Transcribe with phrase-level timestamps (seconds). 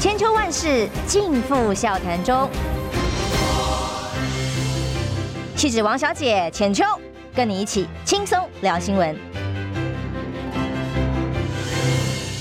[0.00, 2.48] 千秋万世尽付笑谈中。
[5.54, 6.82] 气质王小姐浅秋，
[7.36, 9.14] 跟你一起轻松聊新闻。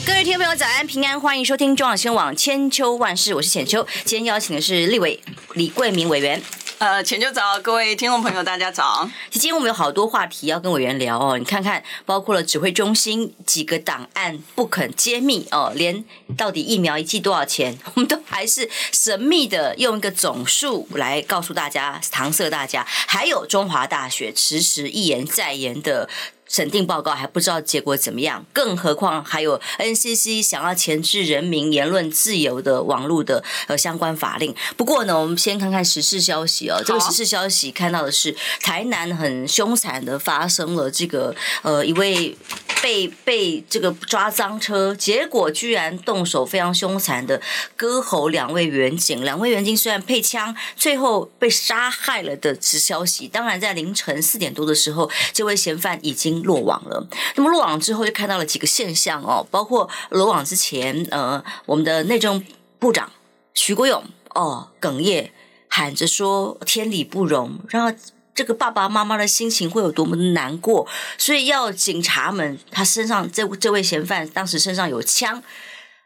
[0.08, 3.86] 各位听众朋友，早安平安，欢迎收听中广新闻网千秋万世，我是浅秋。
[4.06, 5.20] 今天邀请的是立委
[5.56, 6.42] 李桂明委员。
[6.80, 9.06] 呃，钱就早，各位听众朋友，大家早。
[9.32, 16.06] 今天我们有好多话题要跟委员聊哦，你看看，包括了指挥中心几个档案不肯揭秘哦，连
[16.38, 22.86] 到底疫苗一剂多少钱， 我们都还是神秘的用一个总数来告诉大家，搪塞大家。
[22.88, 26.08] 还有中华大学迟迟一言再言的。
[26.50, 34.54] 审定报告还不知道结果怎么样，更何况还有 NCC 想要钳制人民言论自由的网络的呃相关法令。
[34.76, 36.82] 不过呢，我们先看看时事消息哦。
[36.84, 42.36] 这个时事消息看到的是台南很凶残的发生了这个呃一位
[42.82, 47.40] 被被这个抓赃车，结果居然动手非常凶残的
[47.78, 53.28] 割喉两位员警，两位员警虽然配枪，最后被杀害了的此消息。
[53.28, 56.39] 当然在凌晨四点多的时候，这位嫌犯已经。
[56.44, 57.08] 落网了。
[57.36, 62.44] 那么落网之后，就看到了几个现象哦，包括落网之前，呃，我们的内政
[62.78, 63.12] 部长
[63.54, 65.32] 徐国勇哦哽咽
[65.68, 67.92] 喊着说天理不容，然后
[68.34, 75.44] 这个爸爸妈妈的心情会有多么的难过，所以要警察们他身上这这位嫌犯当时身上有枪，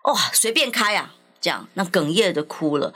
[0.04, 2.94] 哇，随便开啊，这样那哽咽的哭了。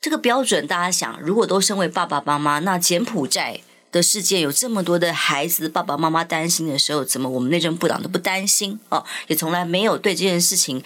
[0.00, 3.60] 这个标准大家想，如果都身为爸爸妈妈，那柬埔寨。
[3.92, 9.04] 的世界有这么多的孩子，爸爸妈妈担心的时候，怎么我们内政部长都不担心哦？
[9.26, 10.82] 也从来没有对这件事情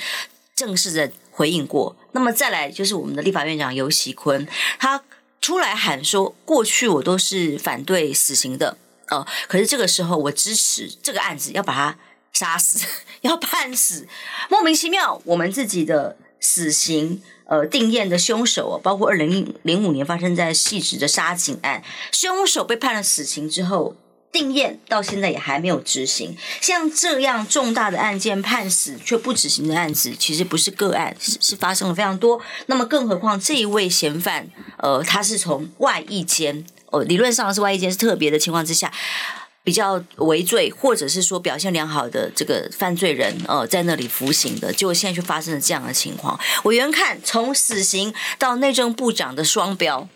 [0.54, 1.96] 正式的回应过。
[2.12, 4.46] 那么再来就是我们的立法院长游锡坤，
[4.78, 5.02] 他
[5.40, 8.78] 出来喊说，过去我都是反对死刑的
[9.10, 11.98] 哦，可是这个时候我支持这个案子，要把他
[12.32, 12.86] 杀死，
[13.20, 14.08] 要判死，
[14.48, 17.22] 莫名其妙，我们自己的死刑。
[17.46, 23.94] 呃，定谳的凶手包括二零零五年发生在汐止的杀警案，凶手被判了死刑之后，
[24.32, 26.36] 定谳到现在也还没有执行。
[26.60, 32.40] 像这样重大的案件判死却不执行的案子，其实不是个案，是是发生了非常多。
[32.66, 38.90] 那么，更何况这一位嫌犯，呃，他是从外役监，呃，理论上是外役监是特别的情况之下。
[39.64, 46.38] 比较畏罪，或者是说表现良好的这个犯罪人，呃，在那里服刑的，结果现在却发生了这样的情况。
[46.62, 50.06] 我原看，从死刑到内政部长的双标。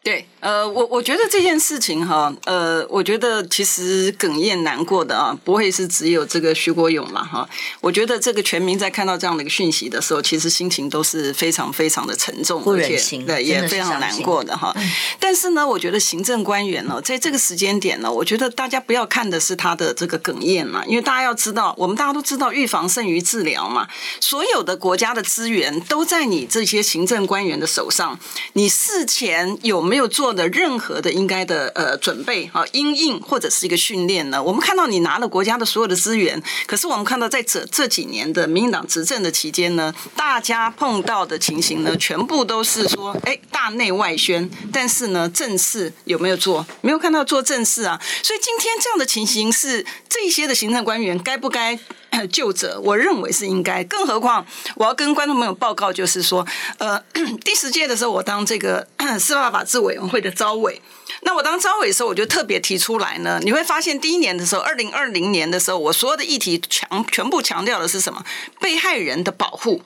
[0.00, 7.48] 对，呃，我我觉得这件事情哈，呃，我觉得其实哽咽难过的啊，不会是只有这个徐国勇嘛哈。
[7.80, 14.74] 我觉得这个全民在看到这样的一个讯息的时候，其实心情都是非常非常的沉重，不忍心，对，也非常难过的哈。
[15.20, 23.86] 但是呢，我觉得行政官员呢，在这个时间点呢，我觉得大家不要看的是他的这个哽咽嘛，因为大家要知道，我们大家都知道预防胜于治疗嘛，
[24.20, 28.18] 所有的国家的资源都在你这些行政官员的手上，
[28.54, 29.98] 你事前有没有？
[29.98, 34.42] 没有做的任何的应该的呃准备啊，因应或者是一个训练呢？
[34.42, 46.66] 我们看到你拿了国家的所有的资源，可是我们看到在这这几年的民进党执政的期间呢，大家碰到的情形呢，全部都是说，哎，大内外宣，但是呢，正事有没有做？
[46.82, 47.98] 没有看到做正事啊。
[48.22, 51.78] 所以今天这样的情形是这些的行政官员该不该
[52.32, 52.80] 就责？
[52.80, 53.82] 我认为是应该。
[53.84, 54.44] 更何况
[54.76, 56.46] 我要跟观众朋友报告，就是说，
[56.78, 57.00] 呃，
[57.44, 58.86] 第十届的时候，我当这个
[59.18, 60.80] 司法法制委员会的招委，
[61.22, 63.38] 那我当招委的时候，我就特别提出来呢。
[63.42, 68.24] 你会发现，第一年的时候，二零二零年的时候，我所有的议题强全部强调的是什么？
[68.60, 69.82] 被害人的保护。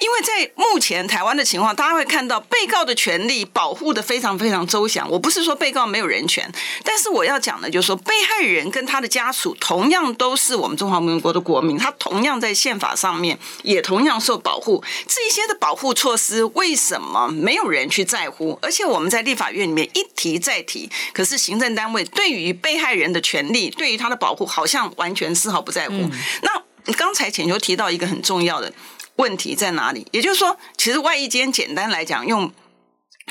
[0.00, 5.08] 因为在目前台湾的情况，大家会看到被告的权利保护得非常非常周详。
[5.10, 6.50] 我不是说被告没有人权，
[6.84, 14.84] 但是我要讲的就是说，被害人跟他的家属同样都是我们中华民国的国民，他同样在宪法上面也同样受保护。
[15.06, 18.58] 这些的保护措施为什么没有人去在乎？
[18.62, 25.94] 而且我们在立法院里面一提再提，可是行政单位对于被害人的权利，对于他的保护，好像完全丝毫不在乎。
[26.42, 28.72] 那刚才浅秋提到一个很重要的。
[29.18, 30.04] 问题在哪里？
[30.10, 32.50] 也就是说，其实外衣间简单来讲，用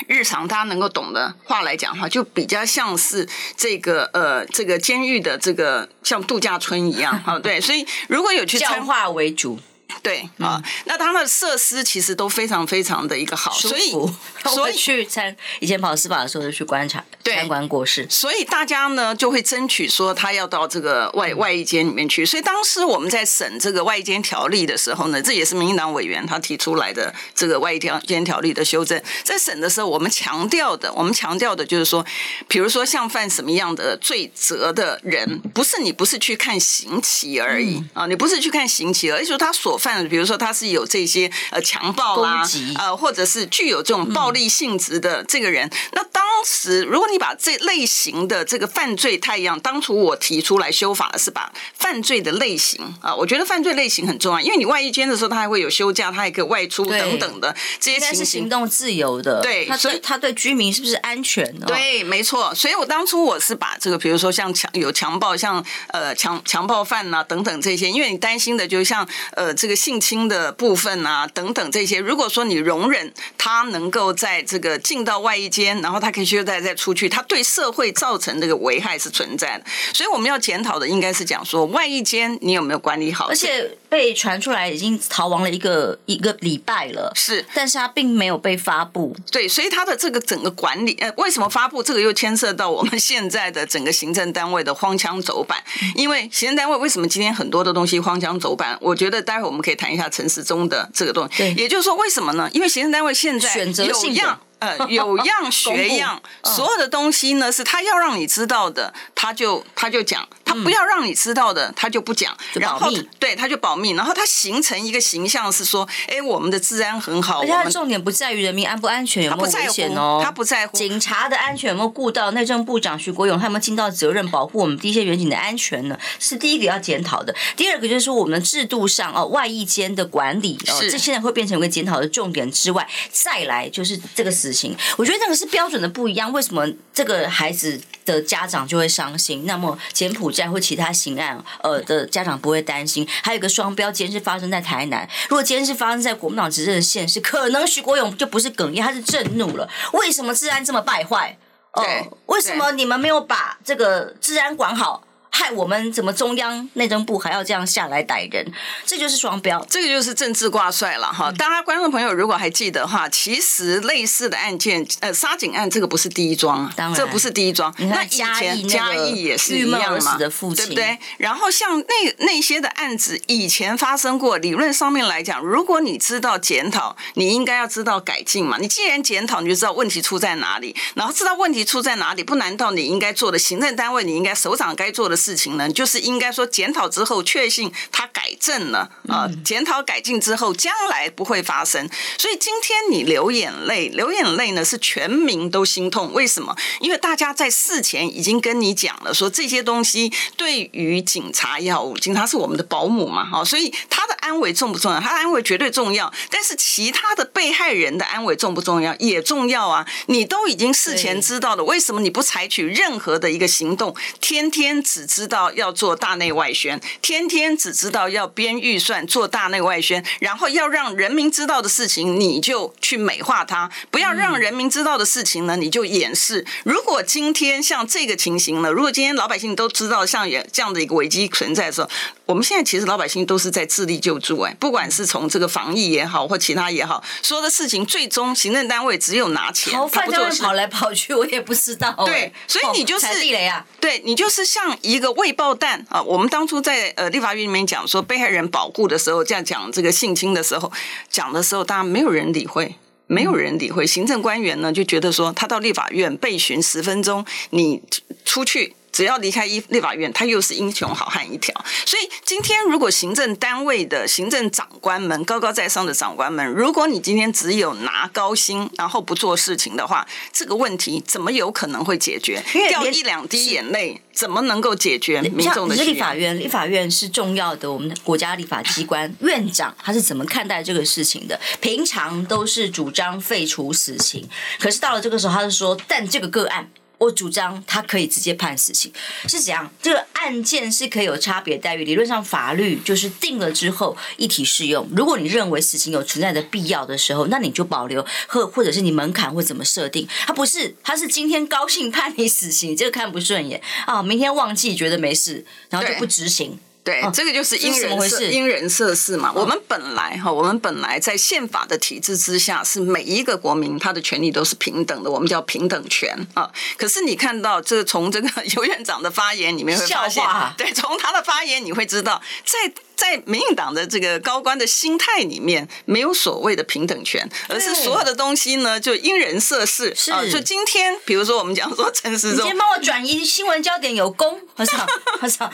[0.06, 7.60] 日常大家能够懂的话来讲的话，就比较像是这个呃，这个监狱的这个像度假村一样，好对。
[7.60, 9.58] 所以如果有去教化为主。
[10.02, 13.90] 对啊，那他们的设施其实都非常非常的一个好，所以
[14.54, 22.24] 所以去参以前跑司法的时候就去观察参观过事，所以大家呢就会争取说他要到这个外外一间里面去。
[22.24, 29.02] 所以当时我们在审这个外役监条例的时候呢，这也是民进党委员他提出来的这个外衣条间条例的修正。
[29.24, 32.04] 在审的时候，我们强调的，我们强调的就是说，
[32.46, 42.42] 比如说像犯什么样的罪责的人，不是你不是去看刑期而已啊，你不是去看刑期，而是说他所犯，比如说他是有这些呃强暴啦，
[42.76, 61.66] 呃，或者是具有这种暴力性质的这个人，嗯、那当时如果你把这类型的这个犯罪太阳，当初我提出来修法的是把犯罪的类型啊，我觉得犯罪类型很重要，因为你外役监的时候，他还会有休假，他还可以外出等等的这些情形，是行动自由的，对，所以他对居民是不是安全呢？
[61.66, 95.62] 对，没错，所以我当初我是把这个，比如说像强有强暴，像呃强强暴犯呐、啊、等等这些，因为你担心的就像呃这个性侵的部分啊等等这些，如果说你容忍他能够在这个进到外衣间，然后他可以休假再出去，他对社会造成这个危害是存在的，所以我们要检讨的应该是讲说外衣间你有没有管理好，而且被传出来已经逃亡了一个一个礼拜了，是，但是他并没有被发布，对，所以他的这个整个管理呃为什么发布这个又牵涉到我们现在的整个行政单位的荒腔走板，
[95.94, 98.78] 因为行政单位为什么今天很多的东西荒腔走板？
[98.80, 102.48] 我觉得待会我们可以谈一下陈时中的这个东西，也就是说为什么呢？
[102.52, 104.40] 因为行政单位现在选择性的。
[104.58, 112.36] 呃，有样 学样，所有的东西呢，是他要让你知道的，他就他就讲；他不要让你知道的，他就不讲。
[112.54, 113.92] 然后对，他就保密。
[113.92, 117.40] 然后他形成一个形象是说，哎，我们的治安很好。
[117.40, 120.20] 而且他的重点不在于人民安不安全，有没有危险哦？
[120.22, 122.30] 他不在乎警察的安全有没有顾到？
[122.32, 125.98] 内政部长徐国勇他有没有尽到责任，保护我们第一线远警的安全呢？
[126.18, 127.34] 是第一个要检讨的。
[127.56, 136.32] 第二个就是说，我们制度上哦，外役间的管理哦，这现在会变成一个检讨的重点之外，再来就是这个死事情，我觉得那个是标准的不一样。
[136.32, 139.44] 为什么这个孩子的家长就会伤心？
[139.46, 143.06] 那么柬埔寨或其他刑案，呃的家长不会担心？
[143.22, 145.08] 还有一个双标，今天是发生在台南。
[145.28, 149.68] 如果今天是发生在国民党执政的县市，可能徐国勇就不是哽咽，他是震怒了。
[149.92, 151.36] 为什么治安这么败坏？
[151.72, 151.84] 哦、
[152.26, 155.04] 为什么你们没有把这个治安管好？
[155.30, 158.52] 害我们怎么中央内政部还要这样下来逮人？
[158.84, 161.30] 这就是双标，这个就是政治挂帅了哈！
[161.32, 167.74] 大家观众朋友如果还记得的话，其实类似的案件，呃，杀警案这个不是第一桩，当然这不是第一桩。
[167.78, 170.98] 那以前嘉义也是一样嘛，对不对？
[171.18, 178.56] 然后像那那些的案子以前发生过，理论上面来讲，如果你知道检讨，你应该要知道改进嘛。
[178.58, 185.38] 你既然检讨，你就知道问题出在哪里，然后知道问题出在哪里，不难道你应该做的行政单位，你应该首长该做的事？
[185.38, 191.88] 情呢，就是应该说检讨之后确信他改正了啊，检讨改进之后将来不会发生。
[192.18, 196.12] 所以今天你流眼泪，流眼泪呢是全民都心痛。
[196.12, 196.56] 为什么？
[196.80, 205.00] 因为大家在事前已经跟你讲了，说这些东西对于警察要，警察是我们的保姆嘛，哈，所以他的安危重不重要？
[205.00, 206.12] 他安危绝对重要。
[206.30, 208.94] 但是其他的被害人的安危重不重要？
[208.96, 209.86] 也重要啊！
[210.06, 213.96] 你都已经事前知道了，为什么你不采取任何的一个行动？
[214.20, 226.44] 天天只知道要做大内外宣，天天只知道要编预算做大内外宣，然后要让人民知道的事情你就去美化它，不要让人民知道的事情呢你就掩饰。
[226.64, 231.88] 如果今天像这个情形呢，如果今天老百姓都知道像这样的一个危机存在的时候，
[232.28, 241.92] 我们现在其实老百姓都是在自力救助哎，不管是从这个防疫也好或其他也好，说的事情最终行政单位只有拿钱，他不做事，跑来跑去我也不知道。
[242.06, 245.08] 对，所以你就是地雷啊，对你就是像一个。
[245.18, 246.00] 未爆弹啊！
[246.02, 250.70] 我们当初在呃立法院里面讲说被害人保护的时候，这样讲这个性侵的时候，
[251.10, 252.76] 讲的时候，大家没有人理会，
[253.08, 253.84] 没有人理会。
[253.84, 257.82] 行政官员呢就觉得说，他到立法院被询十分钟，你
[258.24, 258.76] 出去。
[258.98, 261.54] 只要离开一立法院，他又是英雄好汉一条。
[261.86, 272.42] 所以今天，如果行政单位的行政长官们高高在上的长官们，如果你今天只有拿高薪，然后不做事情的话，这个问题怎么有可能会解决？
[272.68, 275.76] 掉一两滴眼泪，怎么能够解决民众的？
[275.76, 281.38] 立法院，立法院是重要的，我们的国家立法机关，院长他是怎么看待这个事情的？
[281.60, 284.28] 平常都是主张废除死刑，
[284.58, 286.68] 可是到了这个时候，他是说，但这个个案。
[286.98, 288.92] 我主张他可以直接判死刑，
[289.28, 289.72] 是怎样？
[289.80, 291.84] 这个案件是可以有差别待遇。
[291.84, 294.88] 理论上，法律就是定了之后一体适用。
[294.96, 300.08] 如果你认为死刑有存在的必要的时候，那你就保留，或或者是你门槛会怎么设定？
[300.26, 306.58] 他不是，他是今天高兴判你死刑，这个看不顺眼啊，明天忘记觉得没事，然后就不执行。
[306.88, 309.30] 对，这个就是因人设因人设事嘛。
[309.34, 316.50] 我们本来哈，我们本来在宪法的体制之下，是每一个国民他的权利都是平等的，我们叫平等权啊。
[316.78, 320.24] 可是你看到这从这个 尤院长的发言里面会发现，
[320.56, 329.94] 对，从他的发言你会知道，在在民进党的这个高官的心态里面，没有所谓的平等权，而是所有的东西呢就因人设事。
[329.94, 334.84] 是，就今天，比如说我们讲说陈时中，你先帮我转移新闻焦点，有功，我操，
[335.22, 335.48] 我操，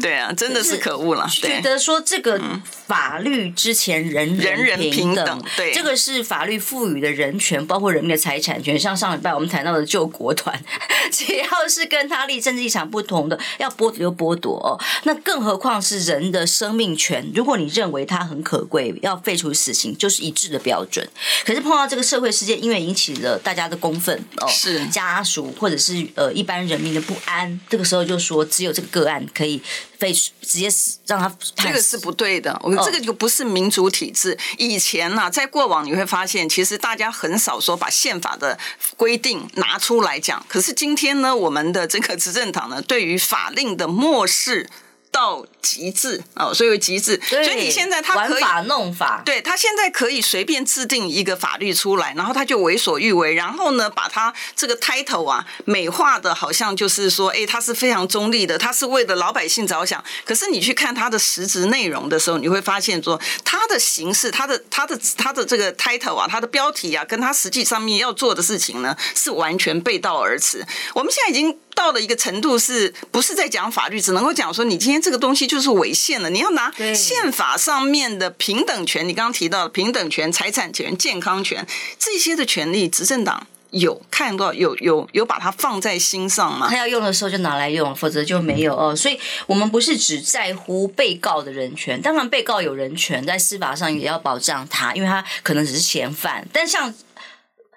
[0.00, 1.24] 对啊，真的是可恶了。
[1.30, 2.40] 觉得说这个
[2.88, 8.76] 法律之前人人人人平等，对，这个是法律赋予的人权，包括人民的财产权。
[8.76, 10.60] 像上礼拜我们谈到的救国团，
[11.12, 14.74] 只要是跟他立政治立场不同的，要剥夺就剥夺哦。
[15.04, 21.06] 那更何况是人的生命权，如果你认为它很可贵，要废除死刑，就是一致的标准。
[21.44, 29.60] 可是碰到这个社会事件，因为引起了大家的公愤哦，是家属或者是呃一般人民的不安，这个时候就说只有这个个案可以
[29.98, 31.30] 废除，直接死让他。
[31.54, 34.38] 这个是不对的，我这个就不是民主体制。
[34.56, 38.58] 以前呢、啊，在过往你会发现，其实大家很少说把宪法的
[38.96, 40.44] 规定拿出来讲。
[40.48, 44.70] 可是今天呢，我们的这个执政党呢，对于法令的漠视。
[45.10, 47.20] 到极致哦，所以极致。
[47.26, 60.02] 所以你现在他可以弄法，对他现在可以随便制定一个法律出来，然后他就为所欲为，然后呢，把他这个 title 啊美化的，好像就是说，哎，他是非常中立的，他是为了老百姓着想。
[60.24, 70.64] 可是你去看他的实质内容的时候，你会发现说，他的形式，他的他的他的这个 title 啊，他的标题啊，跟他实际上面要做的事情呢，是完全背道而驰。
[70.94, 71.58] 我们现在已经。
[71.76, 74.00] 到了一个程度，是不是在讲法律？
[74.00, 76.30] 只能够讲说，你今天这个东西就是违宪了。
[76.30, 81.66] 你要拿宪法上面的平等权，你刚刚提到的平等权、财产权、健康权
[81.98, 86.68] 这些的权利，执政党有看到有有有把它放在心上吗？
[86.70, 88.94] 他要用的时候就拿来用，否则就没有哦。
[88.94, 96.46] 所以我们不是只在乎被告的人权，当然被告有人权，在司法上也要保障他，因为他可能只是嫌犯。
[96.52, 96.94] 但像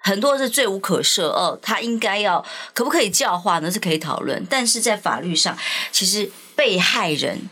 [0.00, 3.70] 很多是罪无可赦哦，他应该要可不可以教化呢？
[3.70, 5.56] 是可以讨论，但是在法律上，
[5.92, 7.48] 其实被害人。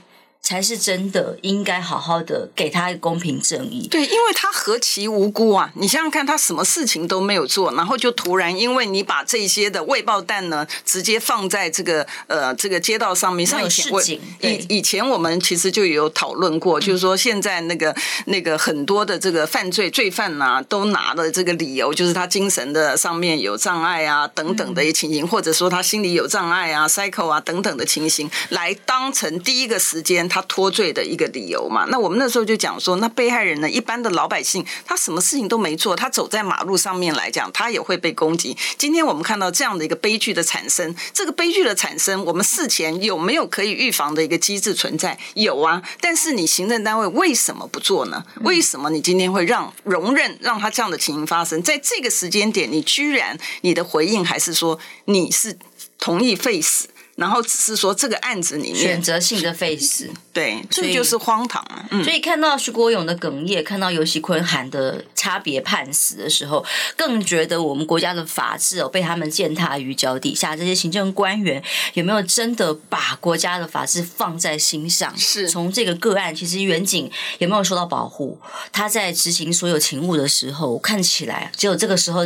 [0.49, 3.87] 才是真的应该好好的给他一个公平正义。
[3.87, 5.71] 对，因为他何其无辜啊！
[5.75, 13.47] 你想想看，他什么事情都没有做，然后就突然因为你把这些的未爆弹呢，直接放在这个呃这个街道上面。
[13.47, 30.38] 像以前我以以前我们其实就有讨论过，就是说现在那个那个很多的这个犯罪罪犯呐、啊，都拿了这个理由，就是他精神的上面有障碍啊等等的一情形，或者说他心理有障碍啊 psycho 啊等等的情形，来当成第一个时间他。
[30.39, 31.85] 他脱罪的一个理由嘛？
[31.89, 33.69] 那我们那时候就讲说，那被害人呢？
[33.69, 38.57] 一般的老百姓，他什么事情都没做，他走在马路上面来讲，他也会被攻击。
[38.77, 45.19] 今天我们看到这样的一个悲剧的产生，这个悲剧的产生，我们事前有没有可以预防的一个机制存在？
[45.35, 48.25] 有啊，但是你行政单位为什么不做呢？
[48.43, 51.61] 为什么你今天会让容忍让他这样的情形发生？
[51.61, 55.59] 在这个时间点，你居然你的回应还是说你是
[55.99, 56.89] 同意废死？
[57.19, 61.65] 然后只是说这个案子里面选择性的废死，对，这就是荒唐。
[61.91, 66.65] 嗯，所以看到徐国勇的哽咽，看到游锡堃喊的差别判死的时候，
[66.97, 70.55] 更觉得我们国家的法治哦被他们践踏于脚底下。
[70.55, 71.61] 这些行政官员
[71.95, 75.13] 有没有真的把国家的法治放在心上？
[75.19, 78.39] 是从这个个案，其实远景有没有受到保护？
[78.71, 82.25] 他在执行所有勤务的时候，看起来只有这个时候。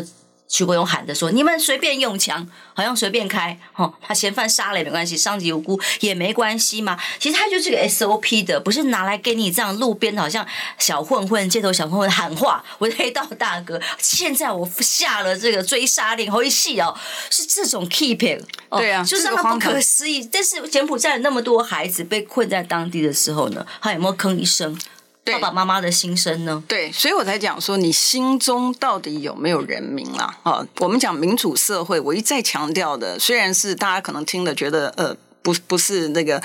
[0.53, 7.01] 徐国勇喊着说：“你们随便用枪，好像随便开，哈，把嫌犯杀了也没关系，伤及无辜也没关系嘛。
[7.19, 10.47] 其实他就是个 SOP 的，不是拿来给你这样路边好像
[10.79, 12.63] 小混混、街头小混混喊话。
[12.77, 16.95] 我的黑道大哥，现在我下了这个追杀令，好一戏哦，
[17.31, 18.43] 是这种 keeping，
[18.73, 20.23] 对啊，就是让他不可思议。
[20.31, 24.79] 但是柬埔寨有那么多孩子被困在当地的时候呢，他有没有吭一声？”
[25.25, 26.63] 爸爸妈妈的心声呢？
[26.67, 30.39] 对，所以我才讲说，你心中到底有没有人民啦？
[30.43, 35.17] 啊，我们讲民主社会，我一再强调的，虽然是大家可能听了觉得呃。
[35.43, 36.41] 不不是那个，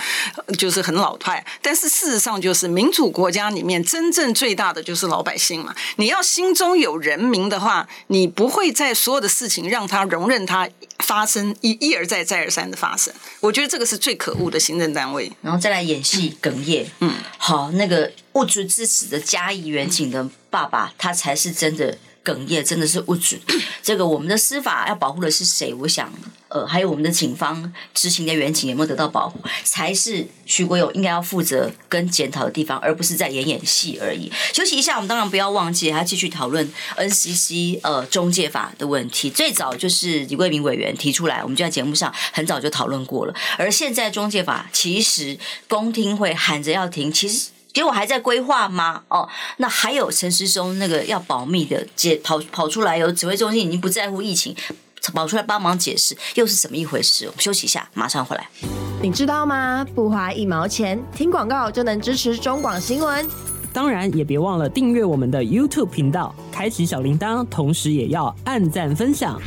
[0.57, 5.75] 就是很老派，但是事实上就是民主国家里面真正最大的就是老百姓嘛。
[5.97, 10.67] 你要心中有人民的话，你不会在所有的事情让他容忍他
[10.99, 13.13] 发生一一而再再而三的发生。
[13.39, 15.31] 我觉得这个是最可恶的行政单位。
[15.41, 21.97] 然后再来演戏哽咽，嗯，好，那个不足之死的嘉义远景的爸爸，他才是真的。
[22.27, 23.39] 哽咽真的是不准。
[23.81, 25.73] 这个我们的司法要保护的是谁？
[25.73, 26.11] 我想，
[26.57, 34.31] 呃，还有我们的警方执行的员警有没有得到保护，才是徐国勇应该要负责跟检讨的地方，而不是在演演戏而已。
[34.53, 39.29] 休息一下，我们当然不要忘记，还要继续讨论 NCC 呃中介法的问题。
[39.29, 43.33] 最早就是李贵明委员提出来，我们就在节目上很早就讨论过了。
[43.57, 45.37] 而现在中介法其实
[45.67, 47.49] 公听会喊着要停，其实。
[47.73, 49.03] 结果还在规划吗？
[49.07, 54.55] 哦，那还有陈时中那个要保密的，解跑跑出来有指挥中心已经不在乎疫情，
[55.13, 57.25] 跑出来帮忙解释，又是怎么一回事？
[57.25, 58.47] 我们休息一下，马上回来。
[59.01, 59.85] 你知道吗？
[59.95, 63.27] 不花一毛钱，听广告就能支持中广新闻。
[63.73, 69.39] 当然，也别忘了订阅我们的 YouTube 频道，开启小铃铛，同时也要按赞分享，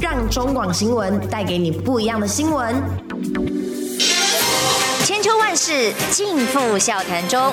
[0.00, 2.74] 让中广新闻带给你不一样的新闻。
[5.04, 7.52] 千秋万世尽付笑谈中。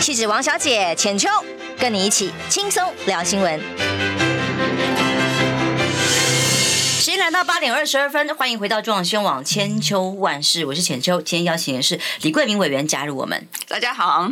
[0.00, 1.28] 气质王小姐浅秋，
[1.82, 3.60] 跟你一起轻松聊新闻。
[7.00, 11.20] 时间来到八点二十二分，欢迎回到中广新闻网千秋万世，我是浅秋。
[11.20, 13.48] 今天邀请的是李桂明委员加入我们。
[13.66, 14.30] 大家好。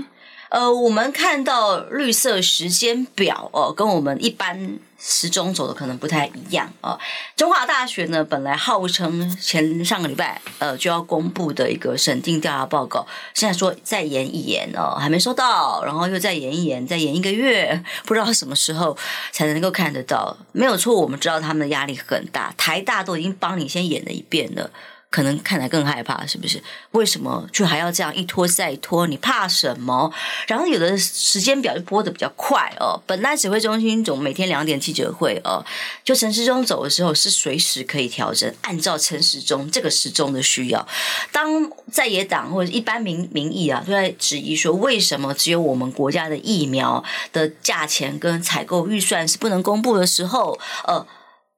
[0.50, 6.98] 呃，我们看到绿色时间表哦，跟我们一般时钟走的可能不太一样哦。
[7.36, 18.98] 中华大学呢，本来号称前上个礼拜呃就要公布的一个审定调查报告，现在说再延一延哦，还没收到，然后又再延一延，再延一个月，不知道什么时候
[19.30, 20.36] 才能够看得到。
[20.50, 24.68] 没有错，我们知道他们的压力很大，台大都已经帮你先演了一遍了。
[25.10, 26.62] 可能看来更害怕，是不是？
[26.92, 29.08] 为什么就还要这样一拖再拖？
[29.08, 30.12] 你怕什么？
[30.46, 33.02] 然后有的时间表就播得比较快哦。
[33.08, 35.64] 本来指挥中心总每天两点记者会哦，
[36.04, 40.86] 就陈时中走的时候是随时可以调整，按照陈时中这个时钟的需要。
[41.32, 47.02] 当在野党或者一般民民意啊都在质疑说，为什么只有我们国家的疫苗
[47.32, 51.04] 的价钱跟采购预算是不能公布的时候，呃，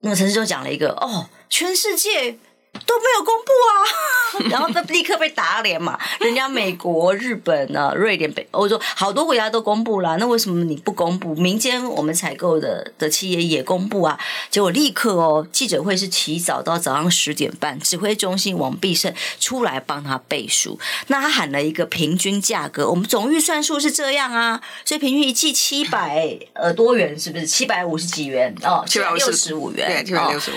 [0.01, 2.39] 那个陈时中讲了一个哦，全世界。
[2.87, 5.99] 都没有公布啊， 然后他立刻被打脸嘛。
[6.21, 11.35] 人家美国、日本啊、瑞典、北欧洲好多国家都公布了，那为什么你不公布？
[11.35, 14.19] 民间我们采购的的企业也公布啊，
[14.51, 20.79] 结果立刻哦，记者会是起早到早上十点半，指挥中心王必胜出来帮他背书。
[21.09, 28.83] 那他喊了一个平均价格，我们总预算数是这样啊，所以平均一季七百呃多元，是不是七百五十几元哦？
[28.87, 30.55] 七百六十五元，对，七百六十五，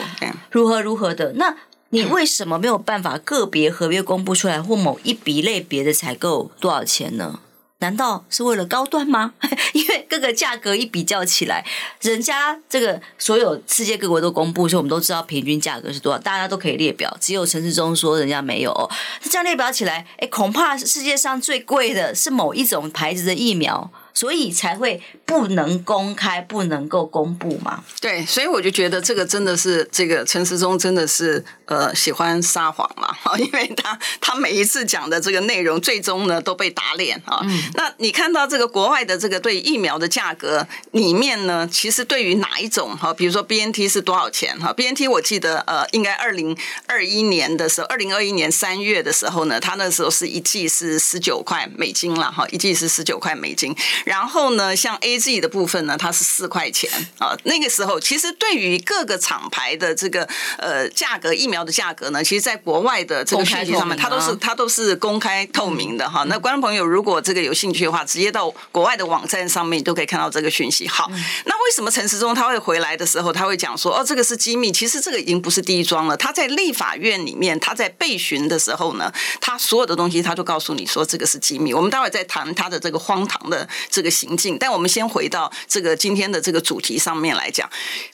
[0.52, 1.54] 如何如何的那？
[1.90, 7.40] 你为什么没有办法个别合约公布出来，或某一笔类别的采购多少钱呢？
[7.80, 9.34] 难道是为了高端吗？
[9.74, 11.64] 因为各个价格一比较起来，
[12.02, 17.16] 人家这个所有世界各国都公布，所以我们都知道平均价格是多少，大家都可以列表。
[17.22, 18.90] 只有陈世忠说人家没有，
[19.30, 23.92] 这样列表起来，哎，恐怕世界上最贵的是某一种牌子的疫苗。
[24.16, 27.84] 所以才会不能公开，不能够公布嘛。
[28.02, 37.42] 对，所以我就觉得这个真的是这个陈时中真的是呃喜欢撒谎嘛， 因为他他每一次讲的这个内容，最终呢都被打脸啊。
[37.44, 53.76] 嗯、那你看到这个国外的这个对疫苗的价格里面呢，其实对于哪一种哈，比如说 BNT 是多少钱哈？BNT 我记得呃，应该二零二一年的时候，二零二一年三月的时候呢，他那时候是一剂是十九块美金了哈，一剂是十九块美金。
[54.06, 57.36] 然后呢，像 AZ 的部分呢，它是四块钱啊。
[57.44, 60.26] 那个时候，其实对于各个厂牌的这个
[60.58, 66.24] 呃价格，疫苗的价格呢，其实在国外的这个讯息上面，它都是它都是公开透明的哈。
[66.30, 70.88] 那观众朋友如果这个有兴趣的话，直接到国外的网站上面都可以看到这个讯息。
[70.88, 71.10] 好，
[71.46, 74.72] 那为什么陈时中他会回来的时候，他会讲说哦，这个是机密？
[74.72, 76.16] 其实这个已经不是第一桩了。
[76.16, 81.74] 他在立法院里面，他在被询的时候呢，他所有的东西他就告诉你说这个是机密。
[81.74, 83.68] 我们待会再谈他的这个荒唐的。
[83.96, 87.70] 这个行径，但我们先回到这个今天的这个主题上面来讲，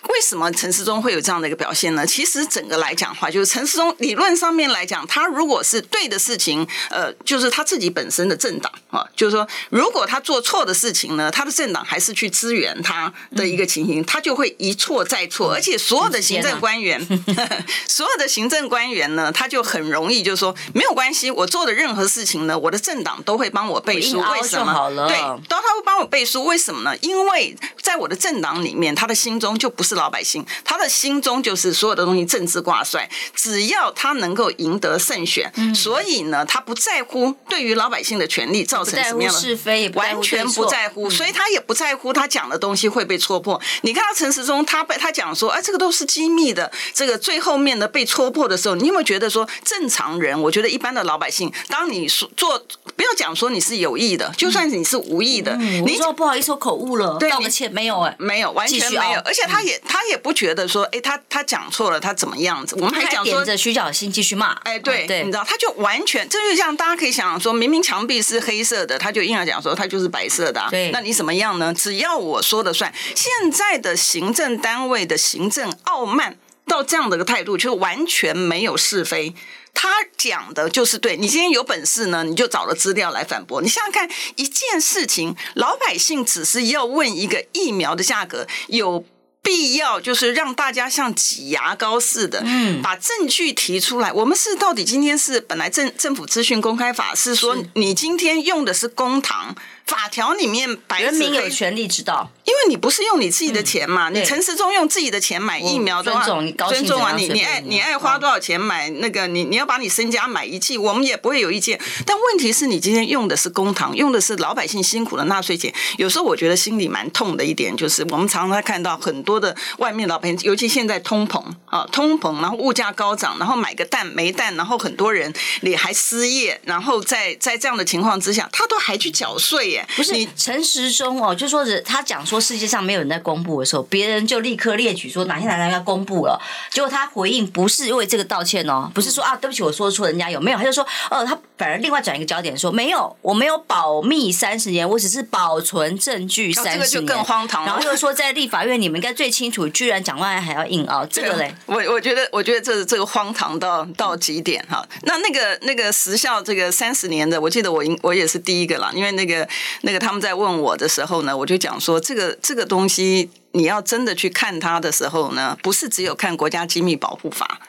[0.09, 2.05] 为什么陈世忠会有这样的一个表现呢？
[2.05, 17.03] 其实整个来讲的话，就是陈世忠理论上面来讲，他如果是对的事情，呃，就是他自己本身的政党啊，就是说，如果他做错的事情呢，他的政党还是去支援他的一个情形，他就会一错再错，而且所有的行政官员，
[17.89, 25.07] 所有的行政官员呢，他就很容易就是说，没有关系，我做的任何事情呢，我的政党都会帮我背书，为什么？
[25.07, 25.17] 对，
[25.49, 25.57] 都。
[25.70, 26.95] 他会帮我背书，为什么呢？
[27.01, 33.09] 因为在我的政党里面，他的心中就不是老百姓，他的心中就是所有的东西政治挂帅。
[33.35, 43.59] 只要他能够赢得胜选，嗯、所以呢，他不在乎对于老百姓的权利造成什么样的是非，完全不在乎，所以他也不在乎他讲的东西会被戳破。
[43.81, 52.57] 你看到陈时中，他被他讲说，哎，这个都是机密的，这个最后面的被戳破的时候，你有没有觉得说，正常人，我觉得一般的老百姓，当你说做，
[52.95, 55.50] 不要讲说你是有意的，就算是你是无意的。
[55.50, 62.75] 嗯、你说不好意思，我口误了，道个歉没有哎、欸，没有，完全没有，而且他也他也不觉得说，哎，他他讲错了，他怎么样子？
[62.79, 71.73] 我们还讲说着徐小新继续骂，哎，对，对你知道，他就完全这就像大家可以想想说，明明墙壁是黑色的，他就硬要讲说他就是白色的、啊，对，那你怎么样呢？
[71.73, 72.93] 只要我说了算。
[73.15, 76.37] 现在的行政单位的行政傲慢
[76.67, 79.33] 到这样的一个态度，就是完全没有是非。
[79.73, 81.17] 他讲的就是对。
[81.17, 83.61] 你今天有本事呢，你就找了资料来反驳。
[83.61, 89.05] 你想想看，一件事情，老百姓只是要问一个疫苗的价格有。
[89.43, 94.13] 必要就是让大家像挤牙膏似的，嗯，把证据提出来。
[94.13, 99.55] 我们是到底今天是本来政政府资讯公开法是说，你今天用的是公帑。
[99.91, 111.77] 法条里面白，人民有权利知道，因为你不是用你自己的钱嘛，嗯、你陈时中用自己的钱买疫苗的话，尊重你高，尊重啊，你你爱你爱花多少钱买那个，你你要把你身家买一剂，我们也不会有意见。
[112.05, 129.80] 但问题是你今天用的是公堂，用的是老百姓辛苦的纳税钱，有时候我觉得心里蛮痛的一点就是，我们常常看到很多的外面老百姓，尤其现在通膨啊，通膨，然后物价高涨，然后买个蛋没蛋，然后很多人你还失业，然后在在这样的情况之下，他都还去缴税耶。
[129.95, 136.41] 不是你陈时中哦，就说是他讲说世界上没有人在公布的时候，别人就立刻列举说哪些哪天要公布了。
[136.69, 147.65] 结果他回应不是因为这个道歉哦，不是说啊对不起我说错人家有没有，他就说哦他反而另外转一个焦点说没有我没有保密三十年，我只是保存证据三十年，这个就更荒唐。
[147.65, 154.85] 然后又说在立法院你们应该最清楚，居然蒋万安还要硬拗这个嘞， 我我觉得我觉得这这个荒唐到到极点哈。
[155.03, 159.47] 那那个那个时效这个三十年的，我记得我应我也是第一个啦，因为那个
[159.81, 160.11] 那个他。
[160.11, 167.61] 们在问我的时候呢，我就讲说，这个这个东西，你要真的去看它的时候呢，不是只有看国家机密保护法。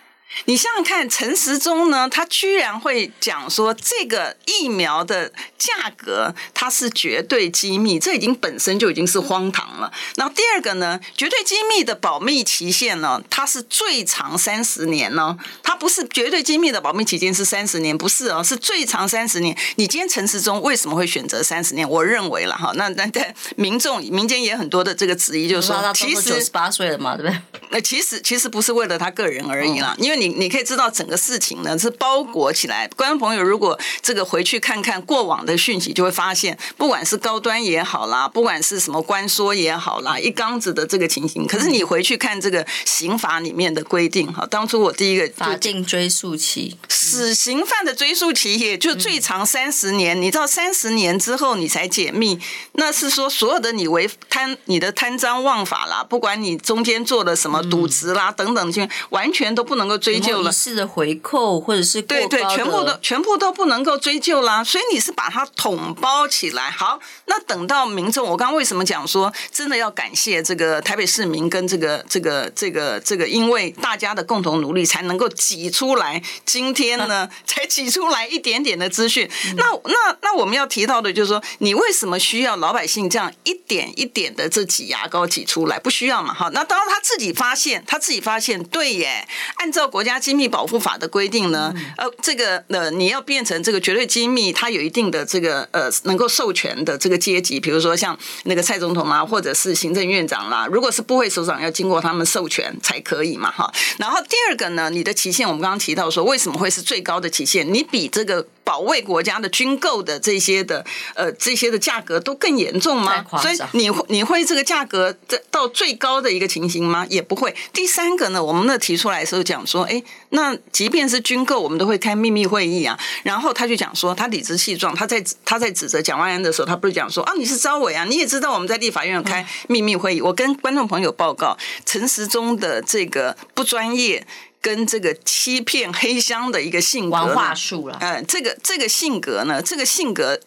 [0.46, 9.92] 你想想看，陈时中呢，他居然会讲说这个疫苗的价格它是绝对机密，这已经本身就已经是荒唐了。
[10.16, 19.54] 然后第二个呢，绝对机密的保密期限呢，它是最长三十年呢，它不是绝对机密的保密期间是三十年，不是哦，是最长三十年。
[19.76, 21.88] 你今天陈时中为什么会选择三十年？
[21.88, 27.60] 我认为了哈，那那在民众民间也很多的这个质疑，就是说，其实九十八岁了嘛，对不对？
[27.70, 30.21] 那其实其实不是为了他个人而已啦，因为。
[30.28, 32.88] 你你可以知道整个事情呢是包裹起来。
[32.96, 41.44] 观众朋友，如果这个回去看看过往的讯息，就会发现，不管是高端也好啦，不管是什么官说也好啦，一缸子的这个情形。
[41.46, 50.20] 可是你回去看这个刑法里面的规定，哈，当初我第一个法定追诉期，死刑犯的追诉期也就最长三十年。
[50.20, 52.38] 你知道三十年之后你才解密，
[52.74, 60.11] 那是说所有的你违贪、你的贪赃枉法啦，不管你中间做了什么渎职啦等等，就完全都不能够追。
[60.12, 64.62] 追究了，是的回扣或者是对对，全部都全部都不能够追究啦。
[64.62, 66.70] 所以你是把它统包起来。
[66.70, 76.22] 好，那等到民众，我刚刚为什么讲说，真的要感谢这个台北市民跟这个这个这个这个，因为大家的共同努力，才能够挤出来。
[76.44, 79.26] 今天呢，才挤出来一点点的资讯。
[79.56, 85.78] 那那那我们要提到的就是说，你为什么需要老百姓这样一点一点的这挤牙膏挤出来？
[85.78, 86.34] 不需要嘛？
[86.34, 90.01] 好，那当然他自己发现，他自己发现，对耶，按照国。
[90.02, 103.72] 国家机密保护法的规定呢，呃，这个呃，你要变成这个绝对机密，它有一定的这个呃能够授权的这个阶级，比如说像那个蔡总统啊，或者是行政院长啦，如果是部会首长，要经过他们授权才可以嘛，哈。
[103.96, 107.72] 然后第二个呢，你的期限，我们刚刚提到说，为什么会是最高的期限？
[107.72, 108.48] 你比这个。
[108.64, 113.24] 保卫国家的军购的这些的呃这些的价格都更严重吗？
[113.40, 115.14] 所以你会你会这个价格
[115.50, 117.06] 到最高的一个情形吗？
[117.08, 117.54] 也不会。
[117.72, 122.98] 第三个呢，我们那提出来的时候讲说，哎，那即便是军购，我们都会开秘密会议啊。
[123.22, 130.20] 然后他就讲说，他理直气壮，他在他在指责蒋万安的时候，他不是讲说啊，你是招委啊，你也知道我们在立法院开秘密会议。
[130.20, 134.26] 我跟观众朋友报告，陈时中的这个不专业。
[134.62, 137.98] 跟这个欺骗黑箱的一个性格，玩话术了。
[138.00, 140.40] 呃，这个这个性格呢，这个性格。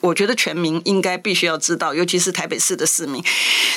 [0.00, 3.20] 我觉得全民应该必须要知道，尤其是台北市的市民，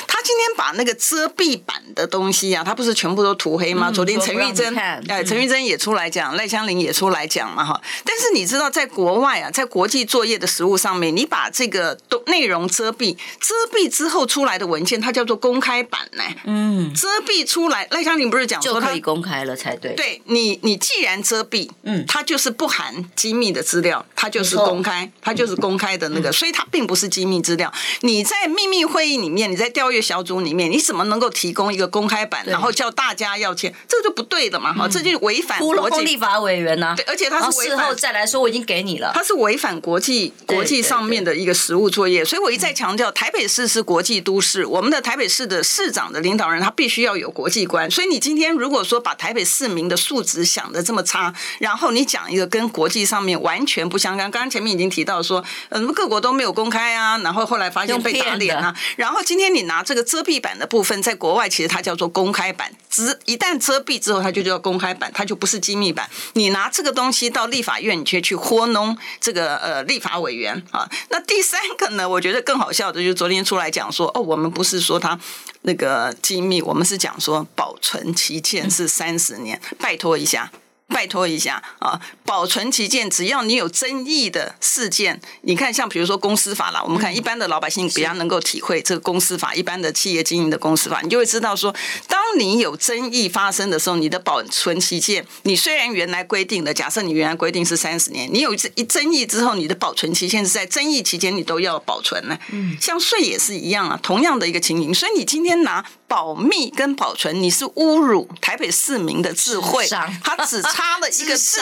[0.06, 3.88] 他今天把那个遮蔽版的东西啊，他不是全部都涂黑吗？
[3.90, 7.80] 嗯、昨天陈玉珍，哎，陈玉珍也出来讲，赖香林也出来讲嘛，哈。
[8.04, 16.22] 但是你知道，在国外啊，在国际作业的实务上面，你把这个都内容遮蔽，遮蔽之后出来的文件，它叫做公开版呢。
[16.44, 19.94] 嗯，遮蔽出来，赖香林不是讲说就可以公开了才对？
[19.94, 25.79] 对你，你既然遮蔽，嗯，它就是不含机密的资料，它就是公开，它就是公。
[25.80, 27.72] 开的那个，所以它并不是机密资料。
[28.02, 33.72] 你在秘密会议里面，你在调阅小组里面，你怎么能够提供一个公开版，然后叫大家要签？
[33.88, 34.74] 这个就不对的嘛！
[34.74, 36.94] 哈，这就违反国际立法委员呐。
[36.96, 39.12] 对，而且他是事后再来说，我已经给你了。
[39.14, 47.90] 他是违反国际国际上面的一个实务作业，所以我一再强调，台北市是国际都市，我们的台北市的市长的领导人他必须要有国际观。
[47.90, 66.08] 所以你今天如果说把台北市民的素质想的这么差，然后你讲一个跟国际上面完全不相干，刚刚前面已经提到说，嗯，各国都没有公开啊，然后后来发现被打脸啊，然后今天你拿这个遮蔽版的部分，在国外其实它叫做公开版，只一旦遮蔽之后，它就叫公开版，它就不是机密版。
[66.34, 70.88] 你拿这个东西到立法院，你却去糊弄这个呃立法委员啊。
[71.08, 75.18] 那第三个呢，我觉得更好笑的就是昨天出来讲说，哦，我们不是说它
[75.62, 80.50] 那个机密，我们是讲说保存期限是三十年，拜托一下。
[80.90, 81.98] 拜托一下啊！
[82.24, 91.74] 保存期间，只要你有争议的事件，你看像比如说公司法啦，我们看一般的老百姓比较能够体会这个公司法，一般的企业经营的公司法，你就会知道说，
[92.08, 102.36] 当你有争议发生的时候，你的保存期间，你虽然原来规定的，假设你原来规定是三十年，你有争议之后，你的保存期限是在争议期间你都要保存呢。
[102.50, 109.86] 嗯，像税也是一样啊，同样的一个情形，所以你今天拿保密跟保存，你是侮辱台北市民的智慧，
[110.22, 110.79] 他只差。
[110.80, 111.60] 差了一个字，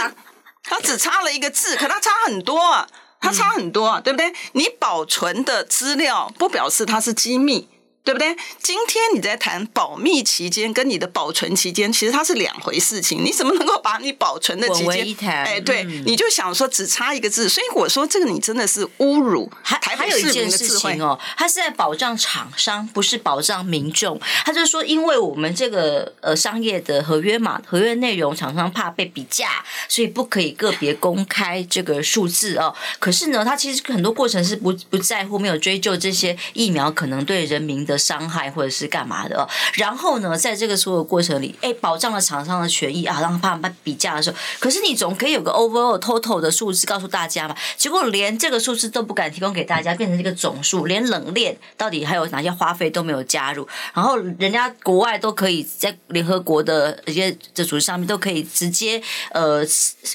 [0.63, 2.87] 它只差了一个字， 可它差很多啊，
[3.21, 4.33] 它差很多啊，对不对？
[4.53, 7.69] 你保存的资料不表示它是机密。
[8.05, 8.35] 对不对？
[8.63, 13.23] 今天你在谈保密期间跟你的保存期间，其实它是两回事情。
[13.23, 21.19] 你怎么能够把你保存的期间，哎，对，嗯、你就想说只差一个字，所以我说这个你真的是侮辱台北市民的智慧哦。
[21.37, 24.19] 他是在保障厂商，不是保障民众。
[24.45, 32.75] 他就说，因为我们这个呃商业的合约嘛，合约内容厂商怕被比价，所以不可以个别公开这个数字哦。
[32.99, 37.99] 可是呢，他其实很多过程是不不在乎，没有追究这些疫苗可能对人民的。
[37.99, 47.57] 伤害或者是干嘛的，然后呢，在这个所有过程里，哎，保障了厂商的权益啊，让他怕比价的时候，可是你总可以有个 overall total 的数字告诉大家嘛。
[47.77, 59.63] 结果连这个数字都不敢提供给大家，变成一个总数，连冷链到底还有哪些花费都没有加入，然后人家国外都可以在联合国的一些这组织上面都可以直接呃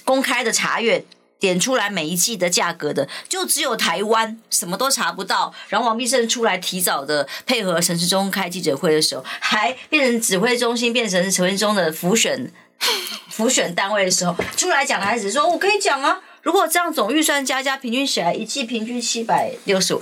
[0.04, 1.06] 公开的查阅。
[1.44, 5.54] 点出来每一季的价格的，就只有台湾什么都查不到。
[5.68, 12.50] 然后王必胜出来提早的配合陈世忠开记者会的时候，还变成指挥中心变成陈世忠的浮选
[13.30, 16.22] 浮选单位的时候，出来讲还是说我可以讲啊。
[16.44, 20.02] 如果这样总预算加加平均起来，一季平均七百六十五。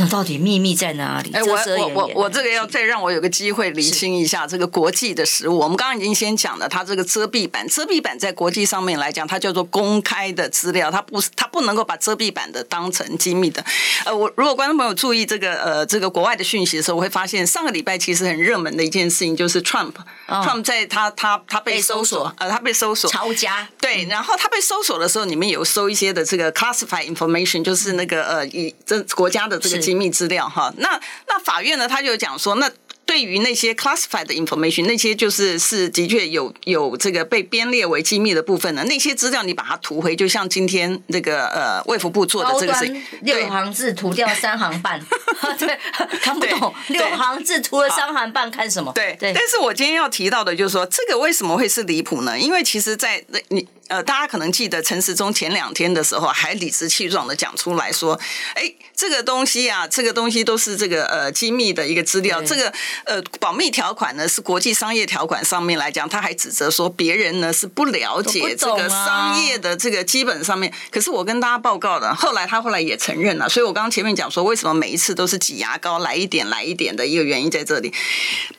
[0.00, 1.30] 那到底秘密在哪里？
[1.34, 5.58] 哎，我我我我这个要再让我有个机会理清一下这个国际的食物。
[5.58, 13.62] 我们刚刚已经先讲了，它这个遮蔽版，遮蔽版在国际上面来讲，它叫做公开的资料，它不是它不能够把遮蔽版的当成机密的。
[14.06, 19.92] 呃，我如果观众朋友注意这个呃这个国外的讯息的时候，我会发现上个礼拜其实很热门的一件事情就是 Trump，Trump、
[20.28, 30.72] 哦、Trump 在他他他被搜索，呃，他被搜索，抄家，对，然后他被搜索的时候，里面有搜一些的这个 classified information，就是那个呃以这国家的这个机密资料哈。
[30.78, 31.88] 那那法院呢？
[31.88, 32.70] 他就讲说，那
[33.04, 42.84] 对于那些 classified information，那些就是是的确有有这个被编列为机密的部分呢，那些资料你把它涂回，就像今天那个呃卫福部做的这个是
[43.22, 45.00] 六行字涂掉三行半，
[45.58, 45.76] 对，
[46.22, 48.92] 看不懂六行字涂了三行半看什么？
[48.94, 49.32] 对对。
[49.32, 52.38] 但是我今天要提到的就是说，这个为什么会是离谱呢？
[52.38, 53.66] 因为其实，在你。
[53.90, 58.18] 呃，大家可能记得陈时中前两天的时候还理直气壮的讲出来说，
[58.54, 62.72] 哎，这个东西啊，这个东西都是这个呃机密的一个资料，这个
[63.04, 70.72] 呃保密条款呢是国际商业条款上面来讲，他还指责说别人呢是不了解这个商业的这个基本上面。
[70.92, 77.92] 可是我跟大家报告的，后来他后来也承认了，所以我刚刚前面讲说为什么每一次都是挤牙膏来一点来一点的一个原因在这里。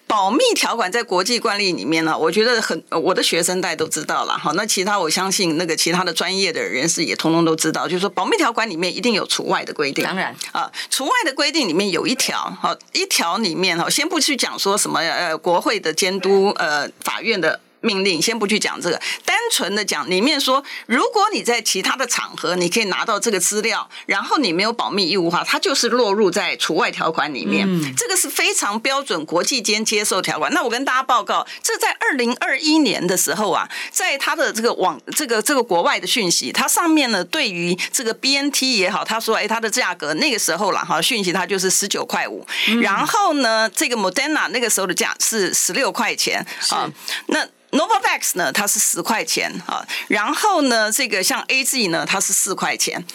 [0.07, 4.51] 保密条款在国际惯例里面呢，我觉得很我的学生代都知道了好。
[4.53, 10.03] 那其他我相信那个其他的专业的人士也通通都知道，就是说保密条款里面一定有除外的规定。
[10.03, 17.59] 当然啊，除外的规定里面有一条哈，一条里面哈，先不去讲说什么呃国会的监督呃法院的。
[17.81, 27.65] 命令先不去讲这个，单纯的讲里面说，如果你在其他的场合你可以拿到这个资料，然后你没有保密义务的话，它就是落入在除外条款里面。
[27.67, 30.53] 嗯、这个是非常标准国际间接受条款。
[30.53, 42.45] 那我跟大家报告，这在二零二一年的时候啊，在它的这个网这个这个国外的讯息，它上面呢对于这个 BNT 也好，他说哎它的价格那个时候了哈，讯息它就是十九块五，
[42.81, 46.87] 然后呢这个 Moderna 那个时候的价是十六块钱啊，
[47.27, 47.47] 那。
[47.71, 53.05] Novavax 呢，它是十块钱啊，然后呢，这个像 AZ 呢，它是四块钱，